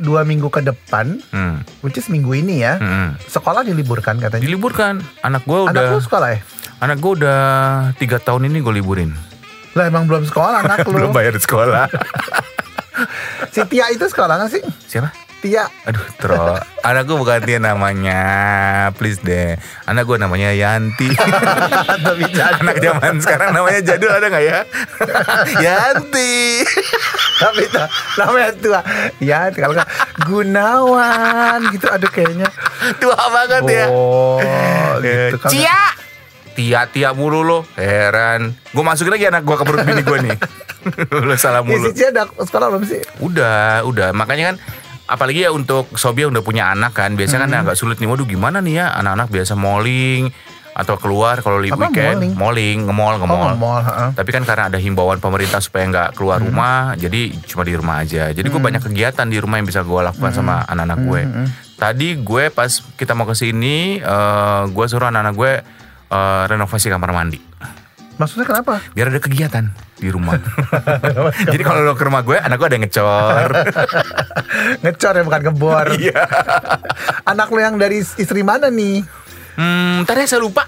dua 0.00 0.20
minggu 0.22 0.48
ke 0.48 0.60
depan, 0.60 1.20
Hmm, 1.28 1.60
which 1.80 1.94
is 1.94 2.06
minggu 2.06 2.32
ini 2.34 2.60
ya, 2.60 2.76
hmm. 2.76 3.20
sekolah 3.22 3.60
diliburkan 3.60 4.16
katanya. 4.16 4.42
Diliburkan. 4.42 5.00
Anak 5.20 5.44
gue 5.44 5.58
Anak 5.60 5.70
udah 5.70 5.82
lu 5.90 6.00
sekolah 6.00 6.28
ya? 6.32 6.40
anak 6.80 6.96
gue 6.96 7.12
udah 7.14 7.40
tiga 7.94 8.16
tahun 8.16 8.48
ini 8.48 8.58
gue 8.58 8.74
liburin. 8.74 9.12
Lah 9.72 9.86
emang 9.86 10.08
belum 10.08 10.24
sekolah 10.24 10.64
anak 10.64 10.82
lu. 10.88 10.96
Belum 10.96 11.12
bayar 11.12 11.36
sekolah. 11.36 11.86
Si 13.50 13.60
Tia 13.64 13.88
itu 13.88 14.04
sekolah 14.04 14.36
gak 14.36 14.52
sih? 14.52 14.62
Siapa? 14.86 15.08
Tia. 15.40 15.64
Aduh, 15.82 16.04
Tro. 16.14 16.60
Anak 16.80 17.02
gue 17.02 17.16
bukan 17.16 17.40
dia 17.40 17.56
namanya. 17.56 18.20
Please 18.92 19.16
deh. 19.18 19.56
Anak 19.84 20.04
gue 20.04 20.16
namanya 20.16 20.52
Yanti. 20.52 21.08
Tapi 22.04 22.24
jadul. 22.28 22.60
Anak 22.60 22.76
zaman 22.78 23.14
sekarang 23.18 23.50
namanya 23.50 23.80
jadul 23.82 24.10
ada 24.10 24.28
nggak 24.28 24.44
ya? 24.44 24.58
Yanti. 25.64 26.60
Tapi 27.36 27.62
tuh, 27.66 27.88
namanya 28.16 28.50
tua. 28.54 28.80
Ya 29.16 29.48
kalau 29.48 29.72
nggak 29.72 29.88
Gunawan 30.24 31.60
gitu. 31.72 31.86
Aduh 31.88 32.10
kayaknya. 32.10 32.48
Tua 32.96 33.16
banget 33.16 33.62
ya. 33.66 33.86
Oh, 33.88 34.36
Eh, 34.38 34.92
gitu 35.00 35.36
kan. 35.38 35.50
Cia. 35.50 35.82
Tia 36.50 36.84
Tia 36.84 37.14
mulu 37.14 37.40
lo 37.40 37.58
heran 37.72 38.52
gue 38.52 38.82
masukin 38.82 39.14
lagi 39.14 39.24
anak 39.24 39.46
gue 39.46 39.54
ke 39.54 39.62
perut 39.62 39.80
bini 39.80 40.02
gue 40.02 40.18
nih 40.20 40.36
lo 41.24 41.34
salah 41.34 41.62
Ya, 41.62 41.64
mulu 41.64 41.88
si 41.88 41.96
Cia 41.96 42.10
udah 42.10 42.26
sekolah 42.36 42.66
belum 42.68 42.84
sih? 42.84 43.00
udah 43.22 43.86
udah 43.86 44.10
makanya 44.10 44.52
kan 44.52 44.56
apalagi 45.10 45.42
ya 45.42 45.50
untuk 45.50 45.90
Sobi 45.94 46.22
yang 46.22 46.30
udah 46.30 46.40
punya 46.40 46.64
anak 46.68 46.94
kan 46.94 47.12
biasanya 47.12 47.44
Hmm. 47.44 47.52
kan 47.52 47.62
agak 47.64 47.76
sulit 47.76 47.98
nih 47.98 48.06
waduh 48.06 48.24
gimana 48.24 48.58
nih 48.58 48.78
ya 48.78 48.94
anak-anak 48.94 49.28
biasa 49.28 49.52
malling 49.54 50.30
atau 50.70 50.94
keluar 50.96 51.38
kalau 51.38 51.58
libur 51.58 51.82
weekend 51.84 52.30
malling? 52.32 52.32
malling 52.32 52.78
nge-mall 52.86 53.14
Oh, 53.18 53.26
nge-mall 53.50 53.82
tapi 54.14 54.30
kan 54.30 54.42
karena 54.44 54.70
ada 54.70 54.78
himbauan 54.78 55.18
pemerintah 55.18 55.58
supaya 55.58 55.82
nggak 55.84 56.08
keluar 56.14 56.38
Hmm. 56.38 56.46
rumah 56.48 56.94
jadi 56.94 57.20
cuma 57.44 57.62
di 57.62 57.74
rumah 57.74 57.96
aja 57.98 58.30
jadi 58.30 58.46
gue 58.46 58.60
banyak 58.60 58.78
kegiatan 58.80 59.26
di 59.26 59.36
rumah 59.36 59.58
yang 59.58 59.66
bisa 59.66 59.82
gue 59.82 59.98
lakukan 60.00 60.30
sama 60.30 60.62
Hmm. 60.62 60.70
anak-anak 60.70 60.98
gue 61.02 61.20
tadi 61.74 62.08
gue 62.16 62.44
pas 62.48 62.70
kita 62.70 63.12
mau 63.12 63.24
ke 63.24 63.34
sini 63.34 63.98
eh, 63.98 64.62
gue 64.64 64.84
suruh 64.86 65.08
anak-anak 65.08 65.34
gue 65.34 65.52
eh, 66.08 66.42
renovasi 66.46 66.86
kamar 66.88 67.10
mandi 67.12 67.42
Maksudnya 68.16 68.46
kenapa? 68.46 68.84
biar 68.90 69.08
ada 69.08 69.18
kegiatan 69.18 69.64
di 70.00 70.08
rumah 70.08 70.40
jadi 71.52 71.60
kalau 71.60 71.84
lo 71.84 71.92
ke 71.92 72.02
rumah 72.02 72.24
gue 72.24 72.34
anak 72.34 72.56
gue 72.56 72.66
ada 72.66 72.74
yang 72.74 72.84
ngecor 72.88 73.48
Ngecor 74.82 75.12
ya 75.14 75.22
bukan 75.22 75.40
ngebor. 75.42 75.86
Iya. 76.00 76.22
Anak 77.22 77.52
lu 77.52 77.60
yang 77.60 77.76
dari 77.76 78.00
istri 78.00 78.40
mana 78.40 78.68
nih? 78.68 79.04
Hmm, 79.54 80.02
ntar 80.02 80.16
ya 80.16 80.26
saya 80.26 80.40
lupa. 80.40 80.64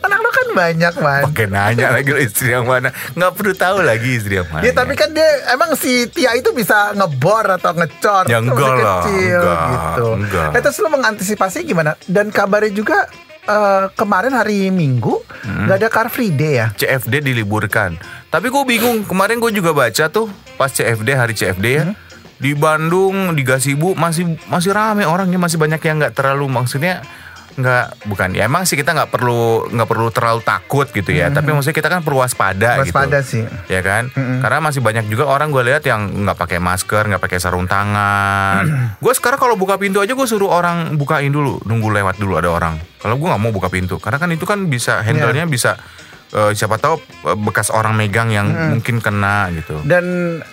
Anak 0.00 0.18
lu 0.18 0.30
kan 0.30 0.46
banyak 0.54 0.94
man. 0.98 1.22
Pakai 1.28 1.46
nanya 1.46 1.92
lagi 1.92 2.08
lo 2.08 2.20
istri 2.20 2.50
yang 2.50 2.64
mana. 2.64 2.88
Nggak 3.12 3.32
perlu 3.36 3.54
tahu 3.54 3.76
lagi 3.80 4.16
istri 4.16 4.40
yang 4.40 4.48
mana. 4.48 4.64
Ya 4.64 4.72
tapi 4.72 4.96
kan 4.96 5.12
dia 5.12 5.26
emang 5.52 5.76
si 5.76 6.08
Tia 6.08 6.32
itu 6.32 6.50
bisa 6.52 6.92
ngebor 6.92 7.44
atau 7.54 7.72
ngecor 7.72 8.24
Ya, 8.26 8.40
Itu 8.40 8.48
enggak 8.50 8.72
lah, 8.80 9.02
kecil 9.04 9.40
enggak, 9.40 9.60
gitu. 9.68 10.06
enggak. 10.16 10.50
Eh, 10.56 10.60
terus 10.64 10.78
lu 10.80 10.88
mengantisipasi 10.88 11.58
gimana? 11.64 11.92
Dan 12.08 12.32
kabarnya 12.32 12.72
juga 12.72 13.08
eh, 13.44 13.84
kemarin 13.94 14.32
hari 14.32 14.68
Minggu 14.68 15.20
Hmm. 15.44 15.68
nggak 15.68 15.76
ada 15.76 15.88
Car 15.92 16.08
Free 16.08 16.32
Day 16.32 16.56
ya? 16.56 16.72
CFD 16.72 17.20
diliburkan. 17.20 18.00
Tapi 18.32 18.48
gue 18.48 18.64
bingung. 18.64 19.04
Kemarin 19.04 19.36
gue 19.36 19.52
juga 19.52 19.76
baca 19.76 20.08
tuh 20.08 20.32
pas 20.56 20.72
CFD 20.72 21.12
hari 21.12 21.36
CFD 21.36 21.66
ya. 21.68 21.84
Hmm. 21.84 21.96
Di 22.34 22.56
Bandung, 22.56 23.36
di 23.36 23.44
Gasibu 23.44 23.92
masih 23.94 24.40
masih 24.48 24.72
rame 24.72 25.04
orangnya 25.04 25.36
masih 25.36 25.60
banyak 25.60 25.78
yang 25.80 26.00
nggak 26.00 26.16
terlalu 26.16 26.48
maksudnya 26.48 27.04
nggak 27.54 28.06
bukan. 28.06 28.28
Ya 28.32 28.44
emang 28.44 28.62
sih 28.62 28.74
kita 28.74 28.90
nggak 28.90 29.08
perlu 29.08 29.66
nggak 29.68 29.86
perlu 29.86 30.08
terlalu 30.10 30.40
takut 30.40 30.86
gitu 30.86 31.10
ya. 31.10 31.30
Tapi 31.30 31.50
maksudnya 31.50 31.72
kita 31.72 31.88
kan 31.88 32.00
perlu 32.00 32.18
waspada, 32.18 32.76
Hmm. 32.76 32.82
Waspada 32.82 33.18
gitu 33.20 33.30
sih. 33.30 33.42
ya 33.68 33.80
kan? 33.80 34.10
Karena 34.14 34.58
masih 34.60 34.80
banyak 34.80 35.06
juga 35.06 35.26
orang 35.26 35.48
gue 35.48 35.62
lihat 35.64 35.82
yang 35.82 36.24
nggak 36.24 36.34
pakai 36.36 36.58
masker 36.58 37.06
nggak 37.06 37.22
pakai 37.22 37.38
sarung 37.38 37.66
tangan. 37.66 38.96
Gue 38.98 39.12
sekarang 39.12 39.38
kalau 39.38 39.54
buka 39.54 39.76
pintu 39.76 39.98
aja 39.98 40.12
gue 40.12 40.26
suruh 40.26 40.48
orang 40.48 40.94
bukain 40.94 41.30
dulu 41.30 41.62
nunggu 41.62 41.88
lewat 41.92 42.16
dulu 42.16 42.36
ada 42.36 42.50
orang. 42.50 42.74
Kalau 42.98 43.14
gue 43.14 43.28
nggak 43.28 43.42
mau 43.42 43.52
buka 43.52 43.68
pintu 43.68 44.00
karena 44.00 44.16
kan 44.16 44.30
itu 44.30 44.44
kan 44.44 44.64
bisa 44.64 45.00
handle-nya 45.00 45.44
bisa 45.44 45.76
eh, 46.34 46.52
siapa 46.52 46.76
tahu 46.76 46.98
eh, 47.24 47.38
bekas 47.38 47.70
orang 47.70 47.94
megang 47.94 48.28
yang 48.28 48.50
mungkin 48.50 48.98
kena 48.98 49.48
gitu 49.50 49.78
Dan 49.80 50.04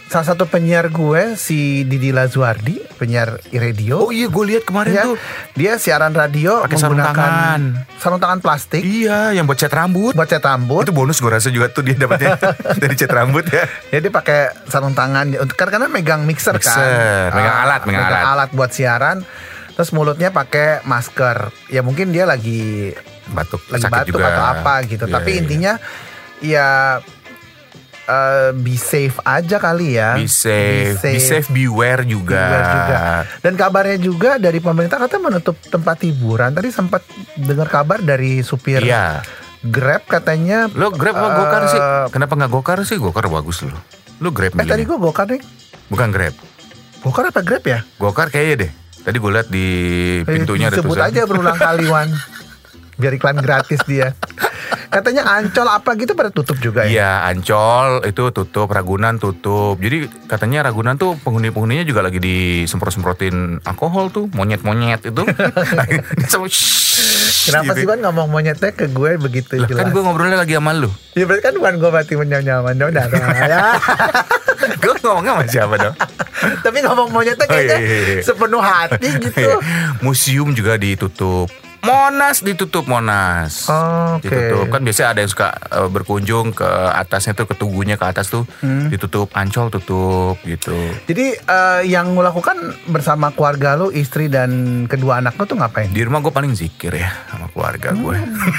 salah 0.05 0.27
satu 0.27 0.45
penyiar 0.45 0.87
gue 0.87 1.33
si 1.35 1.81
Didi 1.83 2.09
Lazuardi, 2.09 2.77
penyiar 2.95 3.41
radio. 3.49 4.05
oh 4.05 4.11
iya 4.11 4.27
gue 4.27 4.45
lihat 4.45 4.63
kemarin 4.63 4.93
ya, 4.93 5.03
tuh 5.03 5.17
dia 5.53 5.75
siaran 5.75 6.11
radio 6.11 6.61
Pakai 6.61 6.77
sarung 6.77 6.97
tangan. 6.97 7.61
sarung 7.95 8.19
tangan 8.19 8.39
plastik 8.39 8.79
iya 8.79 9.31
yang 9.31 9.43
buat 9.43 9.57
cat 9.57 9.71
rambut 9.71 10.13
buat 10.13 10.27
cat 10.27 10.43
rambut. 10.43 10.83
itu 10.83 10.93
bonus 10.93 11.17
gue 11.17 11.27
rasa 11.27 11.49
juga 11.49 11.67
tuh 11.67 11.81
dia 11.81 11.95
dapatnya 11.95 12.37
dari 12.81 12.93
cat 12.93 13.09
rambut 13.09 13.45
ya 13.45 13.65
Ya 13.89 13.99
dia 13.99 14.09
pakai 14.09 14.39
sarung 14.65 14.93
tangan 14.93 15.33
untuk 15.33 15.55
karena, 15.55 15.75
karena 15.75 15.87
megang 15.87 16.21
mixer, 16.23 16.53
kan. 16.53 16.61
Mixer, 16.61 17.29
megang 17.31 17.53
Ah, 17.53 17.65
alat, 17.65 17.81
megang 17.83 18.05
alat. 18.05 18.49
buat 18.51 18.69
siaran. 18.69 19.17
Terus 19.71 19.91
mulutnya 19.91 20.29
pakai 20.29 20.83
masker. 20.83 21.37
Ya 21.67 21.79
mungkin 21.79 22.11
dia 22.11 22.23
lagi 22.23 22.91
batuk 23.31 23.61
lagi 23.67 23.83
sakit 23.83 23.93
batuk 23.95 24.13
juga 24.13 24.25
atau 24.29 24.45
apa 24.55 24.73
gitu. 24.85 25.05
Iya, 25.07 25.13
Tapi 25.15 25.29
iya. 25.31 25.39
intinya 25.39 25.73
ya 26.41 26.67
eh, 28.07 28.49
be 28.53 28.75
safe 28.75 29.17
aja 29.23 29.57
kali 29.57 29.95
ya. 29.95 30.15
Be 30.15 30.27
safe, 30.27 30.99
be 30.99 31.19
safe, 31.19 31.47
beware 31.49 32.03
juga. 32.03 32.39
Beware 32.39 32.69
juga. 32.75 32.97
Dan 33.39 33.53
kabarnya 33.55 33.97
juga 33.97 34.31
dari 34.37 34.59
pemerintah 34.59 34.99
katanya 34.99 35.23
menutup 35.31 35.55
tempat 35.63 35.97
hiburan. 36.03 36.51
Tadi 36.51 36.69
sempat 36.69 37.01
dengar 37.37 37.67
kabar 37.67 37.99
dari 38.01 38.41
supir 38.41 38.83
Iya. 38.83 39.23
Grab 39.61 40.09
katanya. 40.09 40.65
Lo 40.73 40.89
Grab 40.89 41.13
eh, 41.13 41.31
Gokar 41.37 41.63
sih? 41.69 41.81
Kenapa 42.09 42.33
nggak 42.33 42.51
Gokar 42.51 42.77
sih? 42.81 42.97
Gokar 42.97 43.29
bagus 43.29 43.61
lo. 43.61 43.77
Lo 44.17 44.33
Grab 44.33 44.57
Eh 44.57 44.65
tadi 44.65 44.85
gue 44.85 44.97
gokar 44.97 45.29
deh. 45.29 45.41
Bukan 45.89 46.09
Grab. 46.09 46.33
Gokar 47.01 47.29
apa 47.29 47.41
Grab 47.45 47.63
ya? 47.65 47.79
Gokar 48.01 48.33
kayaknya 48.33 48.55
deh. 48.65 48.71
Tadi 49.01 49.17
gue 49.17 49.31
lihat 49.33 49.47
di 49.49 49.67
pintunya 50.21 50.69
ada 50.69 50.77
Sebut 50.77 50.93
tulisan. 50.93 51.09
aja 51.09 51.21
berulang 51.25 51.57
kali 51.57 51.85
Wan. 51.89 52.09
Biar 52.95 53.13
iklan 53.13 53.39
gratis 53.39 53.79
dia. 53.83 54.13
Katanya 54.91 55.23
Ancol 55.23 55.67
apa 55.67 55.95
gitu 55.95 56.11
pada 56.13 56.27
tutup 56.29 56.59
juga 56.59 56.83
ya. 56.83 56.91
Iya, 56.91 57.11
Ancol 57.31 58.03
itu 58.03 58.27
tutup, 58.29 58.67
Ragunan 58.67 59.15
tutup. 59.17 59.79
Jadi 59.79 60.11
katanya 60.27 60.67
Ragunan 60.67 60.99
tuh 60.99 61.15
penghuni-penghuninya 61.17 61.87
juga 61.87 62.03
lagi 62.03 62.19
disemprot-semprotin 62.19 63.63
alkohol 63.63 64.11
tuh, 64.11 64.27
monyet-monyet 64.31 65.07
itu. 65.07 65.23
Kenapa 67.41 67.71
gitu. 67.73 67.79
sih 67.79 67.87
Wan 67.87 67.99
ngomong 68.03 68.27
monyetnya 68.29 68.71
ke 68.75 68.91
gue 68.91 69.15
begitu 69.17 69.57
Lah, 69.57 69.65
jelas? 69.65 69.79
kan 69.81 69.95
gue 69.95 70.01
ngobrolnya 70.03 70.37
lagi 70.37 70.59
sama 70.59 70.75
lu. 70.75 70.91
Ya 71.15 71.23
berarti 71.23 71.43
kan 71.43 71.53
bukan 71.55 71.73
gue 71.79 71.89
berarti 71.89 72.13
menyaman 72.19 72.75
udah 72.75 73.05
ya. 73.07 73.63
gue 74.83 74.93
ngomongnya 75.01 75.31
sama 75.33 75.45
siapa 75.47 75.75
dong? 75.79 75.95
Tapi 76.61 76.77
ngomong 76.83 77.07
monyetnya 77.09 77.47
Oh, 77.47 77.55
iya, 77.55 77.63
kayaknya 77.63 77.77
iya, 77.79 77.99
iya. 78.19 78.21
sepenuh 78.21 78.61
hati 78.61 79.09
gitu. 79.17 79.49
Museum 80.03 80.51
juga 80.51 80.75
ditutup. 80.75 81.47
Monas 81.81 82.45
ditutup 82.45 82.85
Monas. 82.85 83.65
Oh, 83.65 84.21
Oke. 84.21 84.29
Ditutup 84.29 84.69
kan 84.69 84.81
biasanya 84.85 85.09
ada 85.17 85.19
yang 85.25 85.31
suka 85.33 85.49
eh, 85.49 85.89
berkunjung 85.89 86.53
ke 86.53 86.69
atasnya 86.93 87.33
tuh 87.33 87.49
ke 87.49 87.57
tugunya 87.57 87.97
ke 87.97 88.05
atas 88.05 88.29
tuh 88.29 88.45
Hmm. 88.61 88.93
ditutup 88.93 89.33
Ancol 89.33 89.73
tutup 89.73 90.37
gitu. 90.45 90.77
Jadi 91.09 91.33
eh, 91.33 91.81
yang 91.89 92.13
lo 92.13 92.21
lakukan 92.21 92.57
bersama 92.85 93.33
keluarga 93.33 93.73
lo, 93.73 93.89
istri 93.89 94.29
dan 94.29 94.85
kedua 94.85 95.17
anak 95.19 95.33
lo 95.35 95.49
tuh 95.49 95.57
ngapain? 95.57 95.89
Di 95.89 96.05
rumah 96.05 96.21
gue 96.21 96.29
paling 96.29 96.53
zikir 96.53 96.93
ya 96.93 97.09
sama 97.33 97.49
keluarga 97.49 97.97
gue. 97.97 98.17
Hmm. 98.17 98.53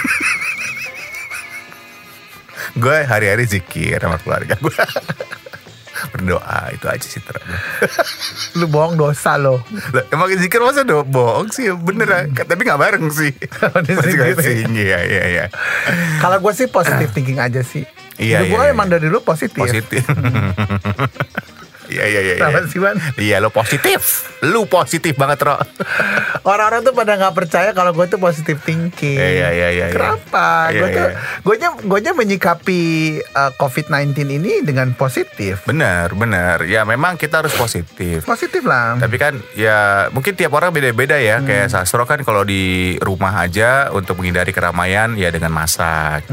gue 2.83 2.97
hari-hari 3.07 3.47
zikir 3.47 4.03
sama 4.03 4.19
keluarga 4.19 4.59
gue. 4.59 4.75
Berdoa 6.11 6.75
itu 6.75 6.87
aja 6.91 7.07
sih 7.07 7.23
ter. 7.23 7.39
Lu 8.59 8.67
bohong 8.67 8.99
dosa 8.99 9.39
lo. 9.39 9.63
Emang 10.11 10.33
zikir 10.35 10.59
masa 10.59 10.83
do 10.83 11.07
bohong 11.07 11.53
sih 11.53 11.71
bener 11.71 12.33
Tapi 12.33 12.61
gak 12.65 12.81
bareng 12.81 13.07
sih 13.13 13.33
Di 13.87 13.93
Masing-masing 13.93 14.73
Iya 14.73 14.99
iya 15.05 15.25
iya 15.29 15.45
Kalau 16.19 16.41
gue 16.43 16.53
sih 16.57 16.67
positive 16.67 17.13
thinking 17.13 17.39
aja 17.39 17.63
sih. 17.63 17.87
Iya, 18.21 18.45
Hidup 18.45 18.49
iya, 18.49 18.53
gue 18.55 18.63
iya. 18.69 18.73
emang 18.75 18.89
dari 18.93 19.05
dulu 19.09 19.25
positif. 19.25 19.59
Positif 19.59 20.05
iya 21.93 22.05
iya 22.09 22.21
iya. 22.25 22.35
Kenapa 22.41 22.65
sih, 22.69 22.81
Wan? 22.81 22.97
Iya 23.21 23.37
lo 23.45 23.53
positif 23.53 24.33
Lu 24.43 24.67
positif 24.67 25.15
banget 25.15 25.45
Ro 25.45 25.61
Orang-orang 26.43 26.83
tuh 26.83 26.95
pada 26.97 27.15
nggak 27.15 27.35
percaya 27.37 27.71
kalau 27.71 27.95
gue 27.95 28.07
tuh 28.11 28.19
positive 28.19 28.59
thinking. 28.67 29.15
Iya, 29.15 29.31
iya, 29.31 29.49
iya, 29.55 29.69
iya. 29.71 29.87
Kenapa? 29.95 30.75
Iya, 30.75 30.81
gue 30.81 30.89
tuh, 30.91 31.07
iya. 31.07 31.19
gue 31.39 31.55
nya, 31.63 31.69
gue 31.79 31.99
nya 32.03 32.13
menyikapi 32.19 32.83
uh, 33.23 33.51
COVID-19 33.55 34.19
ini 34.43 34.53
dengan 34.67 34.91
positif. 34.99 35.63
Bener 35.69 36.11
bener 36.19 36.67
Ya 36.67 36.83
memang 36.83 37.15
kita 37.15 37.45
harus 37.45 37.55
positif 37.55 38.27
Positif 38.27 38.67
lah. 38.67 38.99
Tapi 38.99 39.17
kan 39.21 39.39
ya 39.55 40.09
mungkin 40.11 40.35
tiap 40.35 40.55
orang 40.57 40.75
beda-beda 40.75 41.19
ya 41.19 41.39
Kayak 41.43 41.71
Sastro 41.71 42.03
kan 42.09 42.23
kalau 42.27 42.43
di 42.43 42.97
rumah 42.99 43.43
aja 43.43 43.91
Untuk 43.95 44.19
menghindari 44.19 44.51
keramaian 44.51 45.15
ya 45.15 45.31
dengan 45.31 45.55
masak 45.55 46.27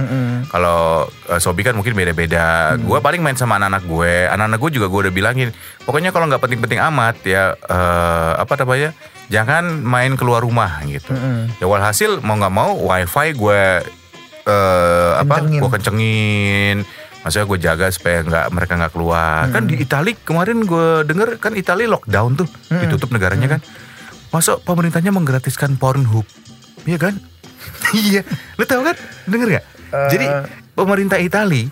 Kalau 0.50 1.06
eh, 1.30 1.40
Sobi 1.42 1.62
kan 1.62 1.78
mungkin 1.78 1.94
beda-beda 1.94 2.78
Gue 2.82 3.00
paling 3.02 3.22
main 3.22 3.38
sama 3.38 3.62
anak-anak 3.62 3.84
gue 3.86 4.14
Anak-anak 4.30 4.60
gue 4.60 4.72
juga 4.82 4.88
gue 4.90 5.00
udah 5.10 5.14
bilangin 5.14 5.49
Pokoknya 5.84 6.10
kalau 6.14 6.28
nggak 6.28 6.42
penting-penting 6.42 6.80
amat 6.92 7.16
ya 7.26 7.54
eh, 7.56 8.32
Apa 8.40 8.60
namanya 8.60 8.94
Jangan 9.30 9.86
main 9.86 10.18
keluar 10.18 10.42
rumah 10.42 10.82
gitu. 10.90 11.14
Ya 11.62 11.70
walhasil 11.70 12.18
mau 12.26 12.34
nggak 12.34 12.50
mau 12.54 12.74
wifi 12.82 13.38
gue 13.38 13.62
eh, 14.50 15.12
apa 15.22 15.46
gue 15.46 15.70
kencengin. 15.70 16.82
Maksudnya 17.22 17.46
gue 17.46 17.60
jaga 17.62 17.86
supaya 17.94 18.26
nggak 18.26 18.46
mereka 18.50 18.74
nggak 18.82 18.94
keluar. 18.98 19.46
Kan 19.54 19.70
di 19.70 19.78
Itali 19.86 20.18
kemarin 20.18 20.66
gue 20.66 21.06
denger 21.06 21.38
kan 21.38 21.54
Itali 21.54 21.86
lockdown 21.86 22.42
tuh 22.42 22.50
ditutup 22.74 23.14
negaranya 23.14 23.58
kan. 23.58 23.62
Masa 24.34 24.58
pemerintahnya 24.58 25.14
menggratiskan 25.14 25.78
Pornhub. 25.78 26.26
Iya 26.90 26.98
kan? 26.98 27.16
Iya. 27.90 28.22
Lu 28.58 28.66
tahu 28.66 28.82
kan? 28.82 28.98
Denger 29.30 29.48
nggak? 29.58 29.66
Jadi 30.10 30.26
pemerintah 30.80 31.18
Itali 31.18 31.68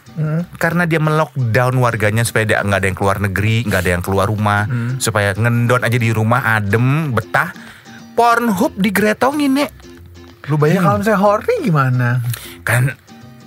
karena 0.55 0.83
dia 0.83 0.97
melockdown 0.97 1.73
warganya 1.75 2.21
supaya 2.21 2.43
dia 2.43 2.57
nggak 2.59 2.77
ada 2.77 2.87
yang 2.87 2.95
keluar 2.95 3.17
negeri 3.17 3.63
nggak 3.63 3.79
ada 3.79 3.91
yang 3.91 4.01
keluar 4.01 4.25
rumah 4.25 4.67
supaya 4.97 5.31
ngendon 5.31 5.81
aja 5.81 5.95
di 5.95 6.09
rumah 6.09 6.55
adem 6.55 7.11
betah 7.11 7.51
Pornhub 8.13 8.75
digretongin 8.75 9.55
nek 9.55 9.71
lu 10.45 10.55
Ya 10.55 10.59
bayangin 10.59 10.81
kalau 10.81 10.97
misalnya 10.97 11.21
horny 11.21 11.55
gimana? 11.59 12.09
kan 12.61 12.95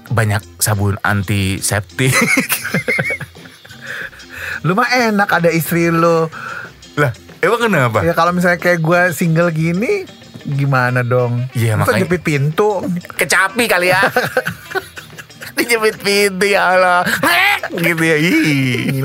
banyak 0.08 0.40
sabun 0.56 0.96
antiseptik 1.00 2.10
Lu 4.60 4.74
mah 4.74 4.88
enak 4.90 5.30
ada 5.30 5.48
istri 5.48 5.88
lu. 5.88 6.28
lah 6.94 7.12
emang 7.38 7.60
kenapa 7.62 7.98
Ya 8.02 8.12
kalau 8.12 8.30
misalnya 8.30 8.58
kayak 8.58 8.78
gue 8.78 9.00
single 9.10 9.48
gini, 9.50 10.04
Gimana 10.42 11.00
dong? 11.00 11.48
Iya, 11.52 11.76
makanya- 11.76 12.00
jepit 12.02 12.20
pintu. 12.22 12.80
Kecapi 13.14 13.64
kali 13.66 13.88
ya. 13.88 14.00
Dijepit 15.60 15.96
pintu 16.00 16.46
ya 16.48 16.74
Allah. 16.74 17.00
Gitu 17.70 18.02
ya. 18.02 18.16
Ih. 18.16 19.04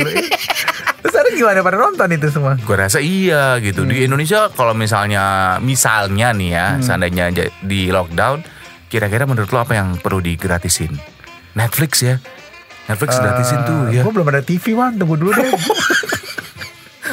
Terus 1.06 1.16
ada 1.16 1.30
gimana 1.30 1.60
pada 1.62 1.78
nonton 1.78 2.08
itu 2.16 2.28
semua? 2.32 2.58
Gue 2.58 2.78
rasa 2.80 2.98
iya 3.04 3.60
gitu. 3.62 3.86
Di 3.86 4.08
Indonesia 4.08 4.50
kalau 4.56 4.74
misalnya 4.74 5.58
misalnya 5.62 6.34
nih 6.34 6.50
ya, 6.50 6.68
seandainya 6.82 7.30
aja 7.30 7.44
di 7.62 7.94
lockdown, 7.94 8.42
kira-kira 8.90 9.28
menurut 9.30 9.52
lo 9.54 9.62
apa 9.62 9.78
yang 9.78 10.00
perlu 10.02 10.24
digratisin? 10.24 10.96
Netflix 11.54 12.02
ya. 12.02 12.18
Netflix 12.90 13.18
gratisin 13.22 13.60
tuh 13.66 13.80
ya. 13.94 14.02
Gue 14.02 14.14
belum 14.14 14.28
ada 14.34 14.42
TV 14.42 14.74
man, 14.74 14.98
tunggu 14.98 15.20
dulu 15.20 15.32
deh. 15.36 15.46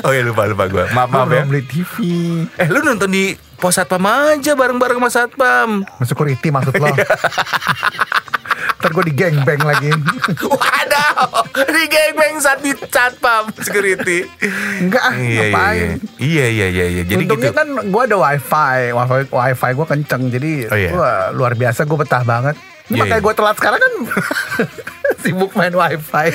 Oh 0.02 0.10
ya 0.10 0.24
lupa 0.24 0.48
lupa 0.48 0.66
gue. 0.66 0.84
Maaf 0.96 1.12
maaf 1.12 1.28
ya. 1.28 1.44
belum 1.44 1.52
beli 1.52 1.62
TV. 1.68 1.94
Eh 2.56 2.66
lu 2.66 2.80
nonton 2.80 3.12
di 3.12 3.36
pos 3.60 3.76
satpam 3.76 4.02
aja 4.02 4.56
bareng-bareng 4.56 4.98
sama 4.98 5.10
satpam. 5.12 5.84
Security 6.02 6.48
maksud 6.50 6.74
lo? 6.74 6.88
Iya. 8.82 8.84
Ntar 8.84 8.90
gue 8.92 9.04
di 9.06 9.14
gangbang 9.14 9.62
lagi. 9.62 9.90
Waduh, 10.52 11.22
di 11.64 11.84
gangbang 11.86 12.34
saat 12.36 12.58
di 12.60 12.72
satpam 12.82 13.54
security. 13.56 14.26
Enggak 14.80 14.98
ah, 15.00 15.14
Iya 15.14 15.22
iya 15.22 15.42
ngapain? 15.44 15.88
iya 16.18 16.46
iya 16.48 16.66
iya 16.68 16.86
iya. 16.90 17.02
Jadi 17.04 17.22
Untungnya 17.24 17.50
gitu. 17.50 17.58
kan 17.58 17.68
gue 17.80 18.02
ada 18.02 18.16
wifi, 18.18 18.74
wifi, 18.90 19.14
wifi 19.28 19.70
gue 19.72 19.86
kenceng, 19.88 20.22
jadi 20.28 20.52
Oh, 20.66 20.76
iya. 20.76 20.90
gua 20.90 21.12
luar 21.30 21.54
biasa 21.54 21.84
gue 21.84 21.94
betah 21.96 22.22
banget. 22.22 22.58
Ini 22.82 22.98
Iya, 22.98 23.00
makanya 23.00 23.14
iya. 23.14 23.24
gue 23.24 23.34
telat 23.34 23.56
sekarang 23.56 23.80
kan 23.80 23.92
sibuk 25.22 25.52
main 25.54 25.70
wifi. 25.72 26.26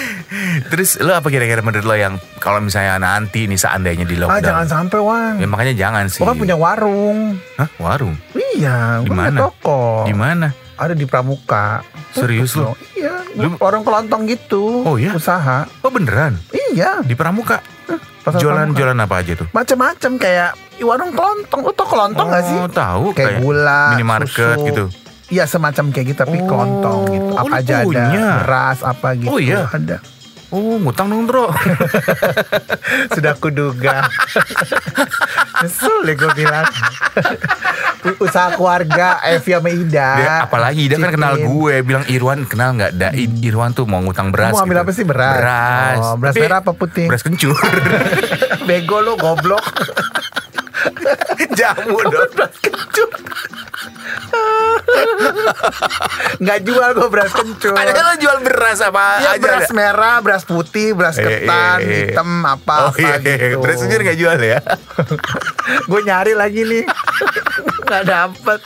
Terus 0.66 0.90
lo 0.98 1.12
apa 1.12 1.28
kira-kira 1.28 1.60
menurut 1.60 1.84
lo 1.84 1.94
yang 1.94 2.16
kalau 2.38 2.58
misalnya 2.58 2.96
nanti 2.98 3.44
nih 3.44 3.60
seandainya 3.60 4.08
di 4.08 4.16
Ah 4.16 4.32
lockdown? 4.32 4.48
jangan 4.48 4.68
sampai 4.70 5.00
Wan. 5.04 5.34
Ya 5.36 5.46
makanya 5.46 5.74
jangan 5.76 6.08
sih. 6.08 6.24
Gue 6.24 6.30
kan 6.30 6.40
punya 6.40 6.56
warung. 6.56 7.36
Hah, 7.58 7.68
warung? 7.78 8.16
Iya, 8.32 9.04
gue 9.04 9.12
punya 9.12 9.36
toko. 9.36 10.08
Di 10.08 10.16
mana? 10.16 10.48
Ada 10.78 10.94
di 10.94 11.04
Pramuka. 11.04 11.82
Serius 12.12 12.54
lu? 12.54 12.70
dong. 12.70 12.78
Iya, 12.94 13.14
Lu- 13.36 13.58
warung 13.58 13.82
kelontong 13.82 14.26
gitu. 14.26 14.82
Oh, 14.82 14.96
iya? 14.96 15.12
Usaha. 15.12 15.66
Oh 15.82 15.90
beneran? 15.90 16.38
Iya. 16.52 17.02
Di 17.02 17.14
Pramuka? 17.14 17.62
pasar 18.22 18.38
Jualan 18.38 18.68
Pramuka. 18.68 18.78
jualan 18.78 18.98
apa 19.00 19.16
aja 19.18 19.32
tuh? 19.36 19.48
Macam-macam 19.50 20.12
kayak 20.18 20.52
warung 20.80 21.12
kelontong. 21.12 21.60
Lu 21.62 21.72
tau 21.72 21.88
kelontong 21.88 22.28
gak 22.28 22.44
sih? 22.44 22.58
Oh, 22.58 22.68
tahu 22.68 23.04
Kayak, 23.12 23.40
gula, 23.40 23.82
minimarket 23.92 24.56
susu. 24.56 24.68
gitu. 24.68 24.84
Iya 25.28 25.44
semacam 25.44 25.92
kayak 25.92 26.06
gitu 26.08 26.20
tapi 26.22 26.38
Oh, 26.38 26.46
kelontong 26.46 27.00
gitu. 27.10 27.32
oh, 27.32 27.38
Apa 27.38 27.48
lu 27.48 27.56
aja 27.58 27.76
punya? 27.84 28.04
ada. 28.06 28.28
Beras 28.40 28.80
apa 28.82 29.08
gitu. 29.16 29.28
Oh, 29.28 29.40
iya? 29.40 29.68
Ada. 29.68 29.98
Oh, 30.48 30.76
ngutang 30.78 31.08
dong, 31.08 31.28
Bro. 31.28 31.52
Sudah 33.16 33.36
kuduga. 33.36 34.08
Deh 36.06 36.16
gue 36.16 36.32
bilang. 36.34 36.64
Usaha 38.22 38.54
keluarga 38.54 39.20
Evi 39.26 39.52
sama 39.54 39.70
Ida. 39.74 40.10
Dia, 40.18 40.34
apalagi 40.46 40.86
dia 40.86 40.98
kan 40.98 41.12
kenal 41.14 41.34
gue 41.38 41.76
bilang 41.82 42.06
Irwan 42.06 42.46
kenal 42.46 42.78
nggak? 42.78 42.92
Da, 42.94 43.10
Irwan 43.18 43.74
tuh 43.74 43.90
mau 43.90 44.00
ngutang 44.04 44.30
beras. 44.30 44.54
Mau 44.54 44.62
ambil 44.62 44.82
gitu. 44.82 44.86
apa 44.86 44.92
sih 44.94 45.06
beras? 45.06 45.36
Beras. 45.38 45.98
Oh, 46.02 46.16
beras 46.20 46.34
Tapi 46.36 46.44
merah 46.46 46.60
apa 46.62 46.72
putih? 46.76 47.06
Beras 47.10 47.24
kencur. 47.26 47.58
Bego 48.68 49.02
lo 49.02 49.18
goblok. 49.18 49.64
Jamu 51.58 51.98
dong. 52.04 52.30
beras 52.32 52.54
kencur. 52.60 53.10
Nggak 56.38 56.60
jual 56.64 56.90
gue 56.94 57.08
beras 57.10 57.32
kencur. 57.32 57.74
Padahal 57.74 58.06
lo 58.06 58.16
jual 58.18 58.38
beras 58.42 58.80
apa 58.80 59.04
Ya 59.20 59.32
aja? 59.34 59.40
beras 59.40 59.66
ada? 59.66 59.74
merah, 59.74 60.16
beras 60.20 60.44
putih, 60.44 60.94
beras 60.94 61.16
Iya, 61.16 61.26
ketan, 61.44 61.78
iya, 61.80 61.88
iya. 61.88 61.98
hitam, 62.14 62.30
apa 62.44 62.74
Oh 62.80 62.90
apa 62.90 63.00
iya, 63.00 63.16
iya. 63.18 63.36
gitu. 63.50 63.58
beras 63.60 63.78
kencur 63.80 64.00
nggak 64.02 64.18
jual 64.18 64.38
ya? 64.40 64.60
Gue 65.90 66.02
nyari 66.04 66.34
lagi 66.34 66.62
nih, 66.64 66.84
nggak 67.86 68.04
dapet. 68.06 68.60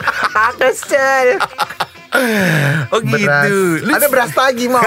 Kesel. 0.54 1.28
Oh 2.92 3.00
Beras. 3.00 3.48
gitu. 3.48 3.56
Lu- 3.82 3.96
Ada 3.96 4.08
beras 4.08 4.34
lagi 4.34 4.68
mau. 4.68 4.84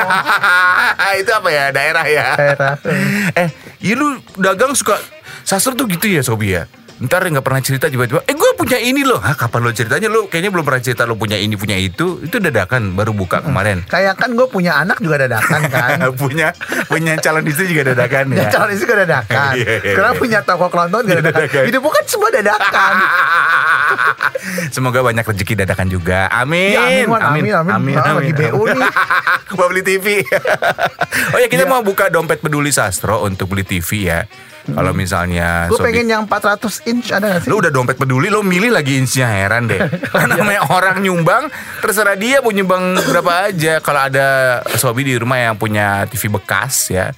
itu 1.14 1.30
apa 1.30 1.48
ya 1.48 1.64
daerah 1.70 2.04
ya? 2.04 2.26
Daerah. 2.36 2.72
eh, 3.34 3.48
iya 3.80 3.94
lu 3.94 4.08
dagang 4.36 4.72
suka 4.72 5.00
sastra 5.40 5.72
tuh 5.72 5.88
gitu 5.88 6.04
ya 6.04 6.20
Sobi 6.20 6.52
ya? 6.52 6.68
Ntar 7.02 7.26
nggak 7.26 7.42
pernah 7.42 7.58
cerita 7.58 7.90
tiba-tiba, 7.90 8.22
eh 8.22 8.38
gue 8.38 8.50
punya 8.54 8.78
ini 8.78 9.02
loh. 9.02 9.18
Hah, 9.18 9.34
kapan 9.34 9.66
lo 9.66 9.74
ceritanya? 9.74 10.06
Lu 10.06 10.30
kayaknya 10.30 10.54
belum 10.54 10.62
pernah 10.62 10.78
cerita 10.78 11.02
lo 11.02 11.18
punya 11.18 11.34
ini, 11.34 11.58
punya 11.58 11.74
itu. 11.74 12.22
Itu 12.22 12.38
dadakan, 12.38 12.94
baru 12.94 13.10
buka 13.10 13.42
kemarin. 13.42 13.82
Kayak 13.90 14.14
kan 14.14 14.30
gue 14.38 14.46
punya 14.46 14.78
anak 14.78 15.02
juga 15.02 15.26
dadakan 15.26 15.60
kan. 15.66 15.98
punya 16.22 16.54
punya 16.86 17.18
calon 17.18 17.42
istri 17.50 17.66
juga 17.66 17.90
dadakan 17.90 18.30
ya. 18.30 18.46
Ya 18.46 18.50
calon 18.54 18.70
istri 18.70 18.86
juga 18.86 19.02
dadakan. 19.02 19.52
Iya, 19.64 19.86
iya, 19.86 19.94
Karena 19.94 20.12
iya. 20.14 20.18
punya 20.18 20.38
toko 20.42 20.66
kelontong 20.70 21.02
juga 21.06 21.14
dadakan. 21.18 21.42
Dadakan. 21.46 21.64
Hidup 21.66 21.80
gue 21.82 21.92
kan 21.94 22.04
semua 22.06 22.28
dadakan. 22.30 22.94
Semoga 24.70 24.98
banyak 25.02 25.24
rezeki 25.26 25.54
dadakan 25.66 25.86
juga. 25.90 26.20
Amin. 26.30 26.74
Ya, 26.74 26.82
amin, 26.86 27.06
Wan. 27.10 27.20
Amin, 27.22 27.42
amin. 27.54 27.94
Ah, 27.98 28.14
lagi 28.18 28.34
BU 28.34 28.62
nih. 28.70 28.90
mau 29.54 29.66
beli 29.70 29.82
TV. 29.82 30.06
oh 31.34 31.38
ya 31.38 31.46
kita 31.50 31.66
mau 31.66 31.82
buka 31.82 32.10
dompet 32.10 32.42
peduli 32.42 32.70
sastro 32.70 33.22
untuk 33.26 33.50
beli 33.50 33.66
TV 33.66 34.10
ya. 34.10 34.26
Kalau 34.64 34.96
misalnya 34.96 35.68
Gue 35.68 35.76
Sobi- 35.76 35.92
pengen 35.92 36.06
yang 36.08 36.22
400 36.24 36.88
inch 36.88 37.12
ada 37.12 37.36
gak 37.36 37.40
sih? 37.44 37.48
Lu 37.52 37.60
udah 37.60 37.68
dompet 37.68 38.00
peduli, 38.00 38.32
lu 38.32 38.40
milih 38.40 38.72
lagi 38.72 38.96
insinya 38.96 39.28
heran 39.28 39.68
deh. 39.68 39.76
Karena 40.12 40.40
namanya 40.40 40.64
orang 40.72 41.04
nyumbang, 41.04 41.52
terserah 41.84 42.16
dia 42.16 42.40
mau 42.40 42.48
nyumbang 42.48 42.96
berapa 43.04 43.52
aja. 43.52 43.84
Kalau 43.84 44.00
ada 44.00 44.26
sobi 44.74 45.04
di 45.04 45.20
rumah 45.20 45.36
yang 45.36 45.60
punya 45.60 46.08
TV 46.08 46.32
bekas 46.32 46.88
ya. 46.88 47.12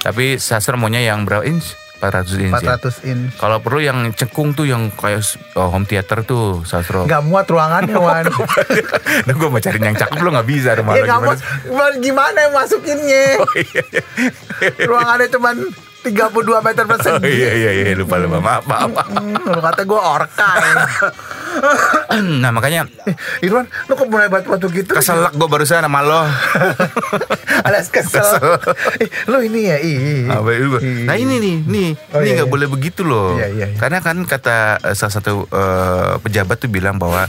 Tapi 0.00 0.40
sastra 0.40 0.80
maunya 0.80 1.04
yang 1.04 1.28
berapa 1.28 1.44
inch? 1.44 1.76
400 1.96 2.44
inch 2.44 2.56
ya. 2.60 2.76
400 2.76 3.08
inch. 3.08 3.28
Kalau 3.36 3.56
perlu 3.60 3.80
yang 3.80 3.98
cekung 4.12 4.52
tuh 4.52 4.64
yang 4.64 4.92
kayak 4.92 5.20
oh, 5.52 5.68
home 5.68 5.84
theater 5.84 6.24
tuh 6.24 6.60
sastro. 6.64 7.04
Gak 7.04 7.24
muat 7.24 7.44
ruangannya 7.44 7.96
Wan. 8.04 8.24
Nah 9.26 9.32
gue 9.32 9.48
mau 9.48 9.60
cari 9.60 9.76
yang 9.76 9.96
cakep 9.96 10.16
lu 10.16 10.28
gak 10.28 10.44
bisa 10.44 10.76
rumah 10.76 10.92
Ya 10.92 11.04
lu 11.04 11.04
gak 11.04 11.12
gimana 11.12 11.28
muat. 11.28 11.38
Wan, 11.72 11.92
Gimana 12.00 12.36
yang 12.40 12.52
masukinnya? 12.52 13.24
Oh 13.36 13.52
iya 13.52 13.82
iya. 13.90 14.02
Ruangannya 14.84 15.28
cuman 15.28 15.56
32 16.06 16.22
meter 16.62 16.84
Oh 16.86 16.88
persegi. 16.88 17.26
iya 17.26 17.50
iya 17.52 17.70
iya 17.74 17.94
lupa 17.94 18.16
lupa 18.16 18.38
maaf 18.38 18.62
maaf. 18.64 18.90
lu 19.42 19.58
kata 19.58 19.82
gue 19.82 20.00
orka 20.00 20.50
ya. 20.56 20.74
nah 22.42 22.50
makanya 22.50 22.86
Eh, 23.02 23.14
Irwan, 23.40 23.64
lu 23.86 23.92
kok 23.92 24.06
mulai 24.06 24.26
batu-batu 24.26 24.66
gitu? 24.68 24.92
keselak 24.92 25.32
gue 25.32 25.46
barusan 25.46 25.80
sama 25.80 26.00
lo. 26.00 26.22
Alias 27.66 27.88
kesel. 27.88 28.26
Eh, 28.98 29.08
lu 29.26 29.40
ini 29.40 29.60
ya, 29.64 29.76
ih. 29.78 30.26
Apa 30.26 30.50
itu? 30.52 30.68
Ih. 30.78 31.06
Nah 31.06 31.16
ini 31.16 31.34
nih, 31.36 31.56
nih, 31.64 31.88
Oh, 32.12 32.20
ini 32.20 32.28
iya, 32.28 32.34
nggak 32.36 32.46
iya. 32.46 32.52
boleh 32.52 32.68
begitu 32.68 33.00
loh. 33.02 33.34
Iya, 33.34 33.46
iya, 33.48 33.66
iya. 33.66 33.76
Karena 33.76 33.98
kan 33.98 34.22
kata 34.22 34.56
eh, 34.82 34.94
salah 34.94 35.14
satu 35.14 35.46
eh, 35.46 36.12
pejabat 36.20 36.56
tuh 36.58 36.68
bilang 36.68 36.96
bahwa 36.96 37.26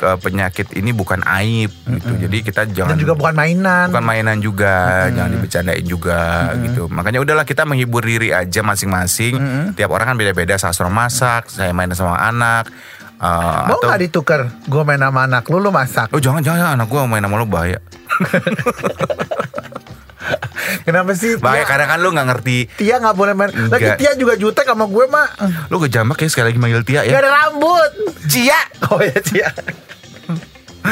ke 0.00 0.16
penyakit 0.16 0.72
ini 0.72 0.96
bukan 0.96 1.20
aib 1.20 1.68
gitu. 1.68 2.12
Jadi 2.16 2.36
kita 2.40 2.64
jangan 2.72 2.96
Dan 2.96 3.04
juga 3.04 3.12
bukan 3.12 3.34
mainan. 3.36 3.92
bukan 3.92 4.00
mainan 4.02 4.40
juga, 4.40 5.04
jangan 5.12 5.36
dibercandain 5.36 5.84
juga 5.84 6.20
gitu. 6.56 6.88
Makanya 6.88 7.20
udahlah 7.20 7.44
kita 7.44 7.68
menghibur 7.68 8.00
diri 8.00 8.32
aja 8.32 8.64
masing-masing. 8.64 9.36
Tiap 9.76 9.92
orang 9.92 10.12
kan 10.12 10.16
beda-beda. 10.16 10.56
Sastro 10.56 10.88
masak, 10.88 11.52
saya 11.52 11.76
main 11.76 11.92
sama 11.92 12.16
anak. 12.16 12.72
eh, 13.20 13.62
Mau 13.68 13.76
atau 13.76 13.92
gak 13.92 14.00
ditukar? 14.00 14.40
Gue 14.64 14.80
main 14.80 14.96
sama 14.96 15.28
anak 15.28 15.44
lu, 15.46 15.60
lu 15.60 15.68
masak. 15.68 16.08
Oh 16.08 16.20
jangan 16.20 16.40
jangan 16.40 16.80
anak 16.80 16.88
gua 16.88 17.04
main 17.04 17.20
sama 17.20 17.36
lo 17.36 17.44
bahaya. 17.44 17.76
Kenapa 20.86 21.12
sih? 21.12 21.36
Bahaya 21.36 21.64
karena 21.64 21.86
kan 21.86 21.98
lu 21.98 22.12
nggak 22.12 22.28
ngerti. 22.28 22.58
Tia 22.76 23.00
gak 23.00 23.16
boleh 23.16 23.32
main. 23.32 23.50
Lagi 23.50 23.84
Enggak. 23.90 23.98
Tia 23.98 24.12
juga 24.14 24.34
jutek 24.36 24.66
sama 24.66 24.86
gue, 24.86 25.04
Mak. 25.06 25.28
Lu 25.68 25.76
kejambak 25.78 26.20
ya 26.20 26.28
sekali 26.28 26.52
lagi 26.52 26.60
manggil 26.60 26.82
Tia 26.84 27.02
Gak 27.02 27.08
ya. 27.08 27.18
ada 27.18 27.30
rambut. 27.30 27.90
Cia. 28.28 28.60
Oh 28.88 29.00
ya, 29.00 29.16
Tia. 29.18 29.48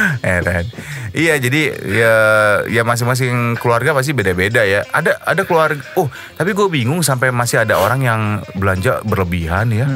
Heran. 0.26 0.64
Iya 1.16 1.34
jadi 1.40 1.62
ya 1.82 2.14
ya 2.68 2.82
masing-masing 2.84 3.56
keluarga 3.58 3.96
pasti 3.96 4.12
beda-beda 4.12 4.62
ya. 4.62 4.84
Ada 4.92 5.18
ada 5.24 5.42
keluarga. 5.44 5.80
Oh 5.98 6.08
tapi 6.37 6.52
gue 6.52 6.66
bingung 6.68 7.00
sampai 7.00 7.32
masih 7.32 7.64
ada 7.64 7.80
orang 7.80 8.00
yang 8.04 8.20
belanja 8.54 9.00
berlebihan 9.02 9.72
ya. 9.72 9.87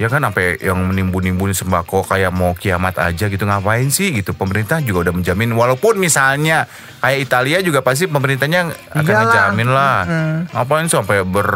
Ya 0.00 0.10
kan 0.10 0.24
sampai 0.24 0.58
yang 0.58 0.82
menimbun-nimbun 0.82 1.54
sembako 1.54 2.02
kayak 2.02 2.34
mau 2.34 2.58
kiamat 2.58 2.98
aja 2.98 3.30
gitu 3.30 3.44
ngapain 3.46 3.86
sih 3.92 4.10
gitu. 4.10 4.34
Pemerintah 4.34 4.82
juga 4.82 5.10
udah 5.10 5.14
menjamin 5.14 5.54
walaupun 5.54 5.94
misalnya 6.00 6.66
kayak 6.98 7.18
Italia 7.22 7.58
juga 7.62 7.86
pasti 7.86 8.10
pemerintahnya 8.10 8.72
akan 8.98 9.02
Iyalah. 9.06 9.22
menjamin 9.28 9.68
lah. 9.70 9.98
Mm. 10.06 10.38
Ngapain 10.50 10.86
sih 10.90 10.96
sampai 10.98 11.22
ber 11.22 11.50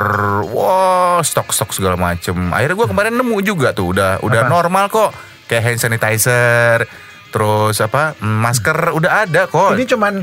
wah 0.47 1.19
stok-stok 1.27 1.75
segala 1.75 1.99
macem. 1.99 2.35
Akhirnya 2.55 2.77
gue 2.79 2.89
kemarin 2.91 3.15
nemu 3.19 3.37
juga 3.43 3.75
tuh 3.75 3.91
udah 3.91 4.23
udah 4.23 4.41
Apa? 4.47 4.53
normal 4.53 4.85
kok 4.95 5.11
kayak 5.47 5.63
hand 5.63 5.81
sanitizer 5.83 6.87
terus 7.37 7.77
apa 7.79 8.17
mm, 8.17 8.39
masker 8.41 8.79
udah 8.91 9.13
ada 9.23 9.45
kok 9.45 9.77
Ini 9.77 9.85
cuman 9.87 10.15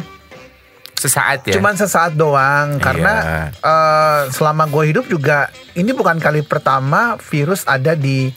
sesaat 0.93 1.45
ya 1.45 1.53
cuman 1.53 1.75
sesaat 1.75 2.15
doang 2.15 2.79
karena 2.79 3.13
eh, 3.53 4.21
selama 4.29 4.65
gue 4.65 4.83
hidup 4.87 5.05
juga 5.05 5.45
ini 5.73 5.91
bukan 5.91 6.17
kali 6.17 6.41
pertama 6.41 7.19
virus 7.21 7.61
ada 7.63 7.93
di 7.93 8.33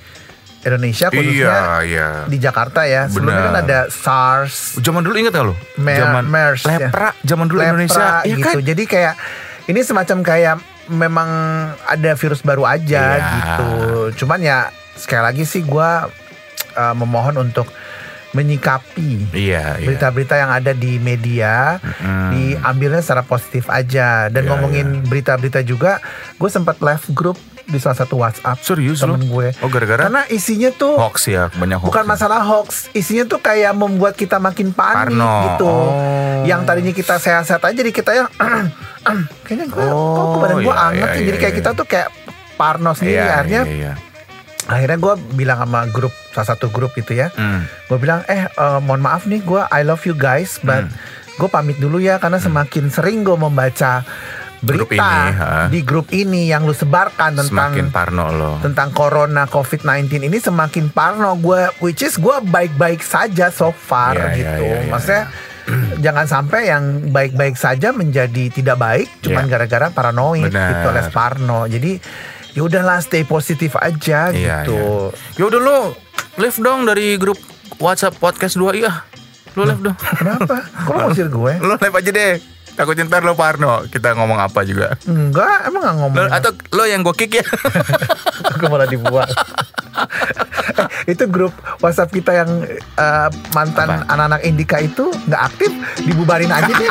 Indonesia 0.60 1.06
khususnya 1.08 1.30
iya 1.30 1.58
iya 1.80 2.08
di 2.26 2.36
Jakarta 2.36 2.82
ya. 2.82 3.06
Sebelumnya 3.06 3.42
kan 3.46 3.56
ada 3.62 3.80
SARS, 3.86 4.82
zaman 4.82 4.98
dulu 5.00 5.14
inget 5.14 5.30
gak 5.30 5.46
lo 5.46 5.54
Mer- 5.78 6.02
zaman 6.02 6.26
MERS, 6.26 6.66
ya. 6.66 6.90
lepra 6.90 7.14
zaman 7.22 7.46
dulu 7.46 7.62
lepra 7.62 7.70
Indonesia 7.70 8.06
ya 8.20 8.34
gitu. 8.34 8.42
kan 8.42 8.54
Jadi 8.66 8.82
kayak 8.84 9.14
ini 9.66 9.80
semacam 9.86 10.18
kayak 10.26 10.56
memang 10.90 11.30
ada 11.86 12.18
virus 12.18 12.42
baru 12.42 12.66
aja 12.66 13.02
Iya. 13.14 13.30
gitu. 13.30 13.70
Cuman 14.18 14.42
ya 14.42 14.74
sekali 14.92 15.22
lagi 15.22 15.44
sih 15.46 15.62
gue 15.62 15.90
uh, 16.74 16.94
memohon 16.98 17.38
untuk 17.38 17.70
menyikapi 18.36 19.32
Iya, 19.32 19.80
iya. 19.80 19.86
berita-berita 19.86 20.34
yang 20.34 20.50
ada 20.50 20.70
di 20.70 20.98
media 20.98 21.80
diambilnya 22.30 23.00
secara 23.00 23.22
positif 23.22 23.66
aja 23.66 24.28
dan 24.28 24.42
Iya, 24.42 24.50
ngomongin 24.50 24.86
berita-berita 25.02 25.60
juga 25.62 25.98
gue 26.34 26.46
sempat 26.46 26.76
live 26.78 27.06
grup 27.10 27.38
di 27.64 27.76
salah 27.76 27.96
satu 27.96 28.14
WhatsApp 28.16 28.60
Serius 28.60 29.00
temen 29.00 29.24
lu? 29.24 29.32
gue 29.32 29.48
Oh, 29.58 29.66
gara-gara 29.66 30.06
karena 30.06 30.22
isinya 30.28 30.70
tuh 30.70 30.94
hoax 30.94 31.26
ya, 31.26 31.50
banyak 31.50 31.78
hoax. 31.78 31.88
bukan 31.88 32.04
masalah 32.04 32.38
hoax 32.40 32.68
isinya 32.92 33.26
tuh 33.26 33.40
kayak 33.40 33.72
membuat 33.72 34.14
kita 34.14 34.38
makin 34.38 34.70
panik 34.70 35.10
Parno. 35.10 35.34
gitu 35.48 35.66
Oh. 35.66 36.44
yang 36.44 36.62
tadinya 36.62 36.92
kita 36.92 37.16
sehat-sehat 37.16 37.58
aja 37.60 37.74
jadi 37.74 37.90
kita 37.90 38.10
yang 38.14 38.28
kayaknya 39.42 39.66
gue 39.66 39.82
Oh, 39.84 40.14
kok 40.14 40.24
kok 40.28 40.38
badan 40.40 40.58
gue 40.58 40.68
iya, 40.68 40.84
anget 40.84 41.08
iya, 41.08 41.10
ya 41.12 41.24
jadi 41.24 41.30
iya, 41.32 41.40
kayak 41.40 41.50
iya. 41.50 41.58
kita 41.58 41.70
tuh 41.72 41.86
kayak 41.86 42.08
parno 42.54 42.90
sendiri 42.92 43.18
Iya, 43.18 43.32
akhirnya 43.34 43.62
iya, 43.62 43.74
iya. 43.74 43.92
Akhirnya 44.66 44.96
gue 44.96 45.14
bilang 45.32 45.58
sama 45.58 45.86
grup 45.86 46.10
salah 46.30 46.48
satu 46.48 46.66
grup 46.68 46.90
gitu 46.92 47.14
ya 47.14 47.30
Hmm. 47.30 47.62
gue 47.86 47.96
bilang 47.96 48.26
eh 48.26 48.44
eh, 48.44 48.80
mohon 48.80 48.98
maaf 48.98 49.24
nih 49.24 49.40
gue 49.40 49.62
I 49.64 49.82
love 49.82 50.02
you 50.02 50.12
guys 50.12 50.58
but 50.60 50.84
Hmm. 50.84 50.94
gue 51.36 51.48
pamit 51.48 51.76
dulu 51.76 51.98
ya 51.98 52.16
karena 52.16 52.36
semakin 52.36 52.88
sering 52.88 53.22
gue 53.22 53.36
membaca 53.36 54.02
berita 54.58 54.80
Grup 54.80 54.90
ini, 54.90 55.20
ha? 55.36 55.68
di 55.68 55.80
grup 55.82 56.08
ini 56.10 56.48
yang 56.48 56.64
lu 56.64 56.72
sebarkan 56.72 57.36
tentang 57.36 57.76
Semakin 57.76 57.86
parno 57.88 58.26
lo. 58.30 58.52
tentang 58.58 58.88
corona 58.90 59.44
covid-19 59.44 60.08
ini 60.22 60.38
semakin 60.38 60.88
parno 60.88 61.36
gue 61.36 61.68
which 61.78 62.00
is 62.00 62.16
gue 62.16 62.36
baik-baik 62.42 62.98
saja 62.98 63.48
so 63.50 63.68
far 63.70 64.16
Iya, 64.16 64.24
iya, 64.24 64.32
gitu 64.34 64.62
iya, 64.64 64.76
iya. 64.80 64.88
maksudnya 64.88 65.24
jangan 66.00 66.26
sampai 66.26 66.60
yang 66.66 66.84
baik-baik 67.06 67.54
saja 67.54 67.92
menjadi 67.92 68.48
tidak 68.48 68.76
baik 68.76 69.08
cuman 69.20 69.44
Iya. 69.44 69.50
gara-gara 69.52 69.86
paranoid 69.90 70.48
Benar. 70.48 70.68
gitu 70.72 70.86
alias 70.88 71.10
parno 71.10 71.68
jadi 71.68 71.92
ya 72.56 72.62
udahlah 72.62 72.98
stay 72.98 73.22
positif 73.22 73.76
aja 73.76 74.32
Iya, 74.32 74.64
gitu 74.64 74.72
iya. 74.72 75.12
Ya 75.36 75.44
udah 75.46 75.60
lo 75.60 75.78
live 76.36 76.58
dong 76.58 76.84
dari 76.84 77.14
grup 77.14 77.36
WhatsApp 77.76 78.16
podcast 78.16 78.56
2 78.56 78.72
iya. 78.74 79.04
Lo 79.52 79.62
live 79.62 79.82
dong. 79.82 79.96
kenapa 80.20 80.64
kok 80.64 80.90
lu 80.90 81.04
ngusir 81.06 81.28
gue 81.28 81.52
lo 81.58 81.76
live 81.76 81.94
aja 81.94 82.10
deh. 82.10 82.34
Takutnya 82.72 83.04
ntar 83.04 83.24
lo 83.24 83.32
parno. 83.32 83.84
Kita 83.86 84.12
ngomong 84.12 84.36
apa 84.36 84.60
juga. 84.60 85.00
enggak 85.04 85.64
emang 85.64 85.80
gak 85.80 85.96
ngomong 85.96 86.16
Lo, 86.18 86.28
atau 86.28 86.50
lo 86.72 86.84
yang 86.84 87.00
gue 87.00 87.14
kick 87.14 87.40
ya. 87.40 87.44
aku 88.52 88.64
malah 88.66 88.84
dibuang 88.84 89.24
Eh, 89.96 90.84
itu 91.12 91.24
grup 91.24 91.52
WhatsApp 91.80 92.12
kita 92.12 92.36
yang 92.36 92.50
eh, 92.68 93.28
mantan 93.52 93.88
Apa? 93.96 94.12
anak-anak 94.12 94.40
Indika 94.44 94.76
itu 94.76 95.08
nggak 95.24 95.42
aktif 95.42 95.72
dibubarin 96.04 96.52
aja 96.52 96.68
deh 96.68 96.90